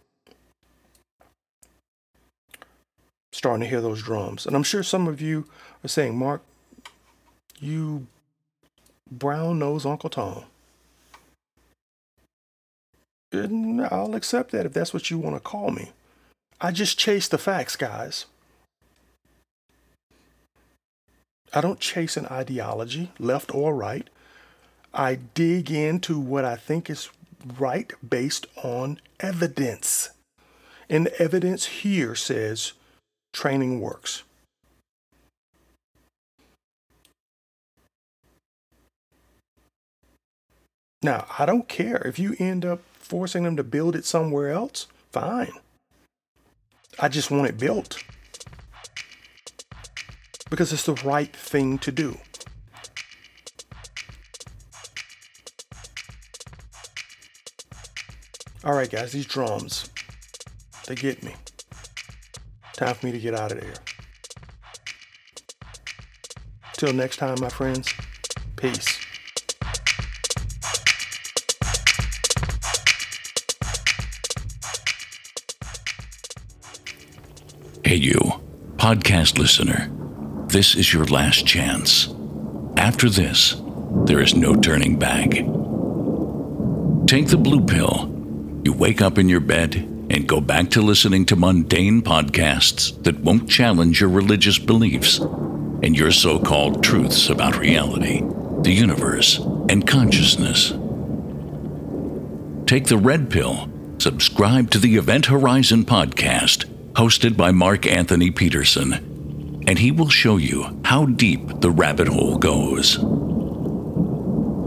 Starting 3.32 3.62
to 3.62 3.70
hear 3.70 3.82
those 3.82 4.02
drums. 4.02 4.46
And 4.46 4.56
I'm 4.56 4.64
sure 4.64 4.84
some 4.84 5.08
of 5.08 5.22
you 5.22 5.46
are 5.84 5.88
saying, 5.88 6.18
Mark, 6.18 6.42
you 7.60 8.08
brown 9.12 9.60
nose 9.60 9.86
Uncle 9.86 10.10
Tom. 10.10 10.46
And 13.32 13.82
I'll 13.82 14.16
accept 14.16 14.52
that 14.52 14.66
if 14.66 14.74
that's 14.74 14.94
what 14.94 15.10
you 15.10 15.18
want 15.18 15.36
to 15.36 15.40
call 15.40 15.72
me. 15.72 15.92
I 16.62 16.72
just 16.72 16.98
chase 16.98 17.28
the 17.28 17.38
facts, 17.38 17.76
guys. 17.76 18.26
I 21.54 21.62
don't 21.62 21.80
chase 21.80 22.18
an 22.18 22.26
ideology, 22.28 23.12
left 23.20 23.54
or 23.54 23.76
right. 23.76 24.10
I 24.94 25.16
dig 25.16 25.70
into 25.70 26.20
what 26.20 26.46
I 26.46 26.56
think 26.56 26.90
is 26.90 27.10
right 27.60 27.92
based 28.08 28.48
on 28.64 29.00
evidence. 29.20 30.10
And 30.90 31.06
the 31.06 31.22
evidence 31.22 31.66
here 31.66 32.16
says 32.16 32.74
training 33.34 33.80
works. 33.80 34.24
Now, 41.04 41.26
I 41.38 41.46
don't 41.46 41.68
care 41.68 42.02
if 42.06 42.18
you 42.18 42.36
end 42.40 42.66
up 42.66 42.82
forcing 42.94 43.44
them 43.44 43.58
to 43.58 43.64
build 43.64 43.96
it 43.96 44.06
somewhere 44.06 44.52
else, 44.52 44.88
fine. 45.12 45.52
I 46.98 47.10
just 47.10 47.30
want 47.30 47.50
it 47.50 47.58
built 47.58 48.02
because 50.54 50.72
it's 50.72 50.86
the 50.86 50.94
right 51.04 51.36
thing 51.36 51.80
to 51.80 51.92
do. 51.92 52.16
All 58.64 58.76
right, 58.76 58.88
guys, 58.88 59.14
these 59.14 59.26
drums, 59.26 59.90
they 60.86 60.94
get 60.94 61.24
me. 61.24 61.34
Time 62.74 62.94
for 62.94 63.08
me 63.08 63.12
to 63.14 63.18
get 63.18 63.34
out 63.34 63.52
of 63.52 63.62
there. 63.62 63.74
Till 66.74 66.94
next 66.94 67.18
time, 67.18 67.40
my 67.42 67.50
friends, 67.50 67.92
peace. 68.56 69.00
Hey, 77.84 77.96
you, 77.96 78.20
podcast 78.78 79.40
listener 79.40 79.90
this 80.54 80.76
is 80.76 80.94
your 80.94 81.06
last 81.06 81.48
chance. 81.48 82.14
After 82.78 83.10
this, 83.10 83.60
there 84.06 84.22
is 84.22 84.36
no 84.36 84.54
turning 84.54 85.00
back. 85.00 85.32
Take 87.08 87.28
the 87.28 87.40
blue 87.42 87.66
pill. 87.66 88.08
You 88.64 88.72
wake 88.72 89.02
up 89.02 89.18
in 89.18 89.28
your 89.28 89.40
bed 89.40 89.76
and 90.12 90.28
go 90.28 90.40
back 90.40 90.70
to 90.70 90.82
listening 90.84 91.26
to 91.26 91.36
mundane 91.36 92.04
podcasts 92.04 93.04
that 93.04 93.20
won't 93.22 93.50
challenge 93.50 94.00
your 94.00 94.12
religious 94.12 94.60
beliefs 94.60 95.18
and 95.18 95.98
your 95.98 96.12
so 96.12 96.38
called 96.38 96.84
truths 96.84 97.32
about 97.32 97.58
reality, 97.58 98.22
the 98.62 98.72
universe, 98.72 99.40
and 99.70 99.88
consciousness. 99.88 100.70
Take 102.68 102.86
the 102.86 103.02
red 103.02 103.32
pill. 103.32 103.70
Subscribe 103.98 104.70
to 104.70 104.78
the 104.78 104.98
Event 104.98 105.26
Horizon 105.26 105.84
podcast, 105.84 106.66
hosted 106.94 107.36
by 107.36 107.50
Mark 107.50 107.88
Anthony 107.88 108.30
Peterson, 108.30 109.13
and 109.68 109.80
he 109.80 109.92
will 109.92 110.10
show 110.10 110.38
you 110.38 110.80
how 110.86 111.06
deep 111.06 111.62
the 111.62 111.72
rabbit 111.72 112.08
hole 112.08 112.38
goes. 112.38 112.98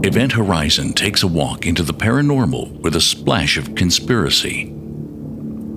Event 0.05 0.33
Horizon 0.33 0.93
takes 0.93 1.23
a 1.23 1.27
walk 1.27 1.65
into 1.65 1.83
the 1.83 1.93
paranormal 1.93 2.81
with 2.81 2.95
a 2.95 3.01
splash 3.01 3.57
of 3.57 3.75
conspiracy. 3.75 4.73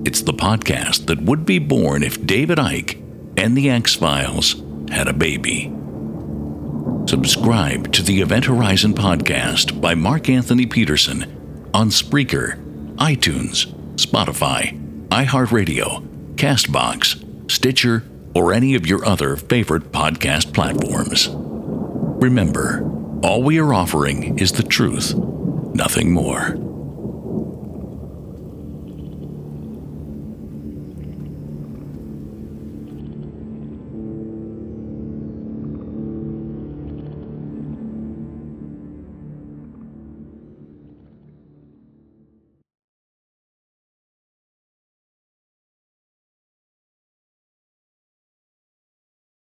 It's 0.05 0.21
the 0.21 0.33
podcast 0.33 1.07
that 1.07 1.21
would 1.21 1.45
be 1.45 1.59
born 1.59 2.03
if 2.03 2.25
David 2.25 2.57
Icke 2.57 3.01
and 3.37 3.57
the 3.57 3.69
X 3.69 3.95
Files 3.95 4.61
had 4.89 5.07
a 5.07 5.13
baby. 5.13 5.71
Subscribe 7.07 7.91
to 7.93 8.03
the 8.03 8.21
Event 8.21 8.45
Horizon 8.45 8.93
podcast 8.93 9.81
by 9.81 9.95
Mark 9.95 10.29
Anthony 10.29 10.65
Peterson 10.65 11.69
on 11.73 11.89
Spreaker, 11.89 12.55
iTunes, 12.95 13.73
Spotify, 13.95 14.77
iHeartRadio, 15.09 16.35
Castbox, 16.35 17.51
Stitcher, 17.51 18.03
or 18.33 18.53
any 18.53 18.75
of 18.75 18.87
your 18.87 19.05
other 19.05 19.35
favorite 19.35 19.91
podcast 19.91 20.53
platforms. 20.53 21.29
Remember, 21.31 22.83
all 23.23 23.43
we 23.43 23.59
are 23.59 23.73
offering 23.73 24.39
is 24.39 24.51
the 24.51 24.63
truth, 24.63 25.15
nothing 25.73 26.11
more. 26.11 26.70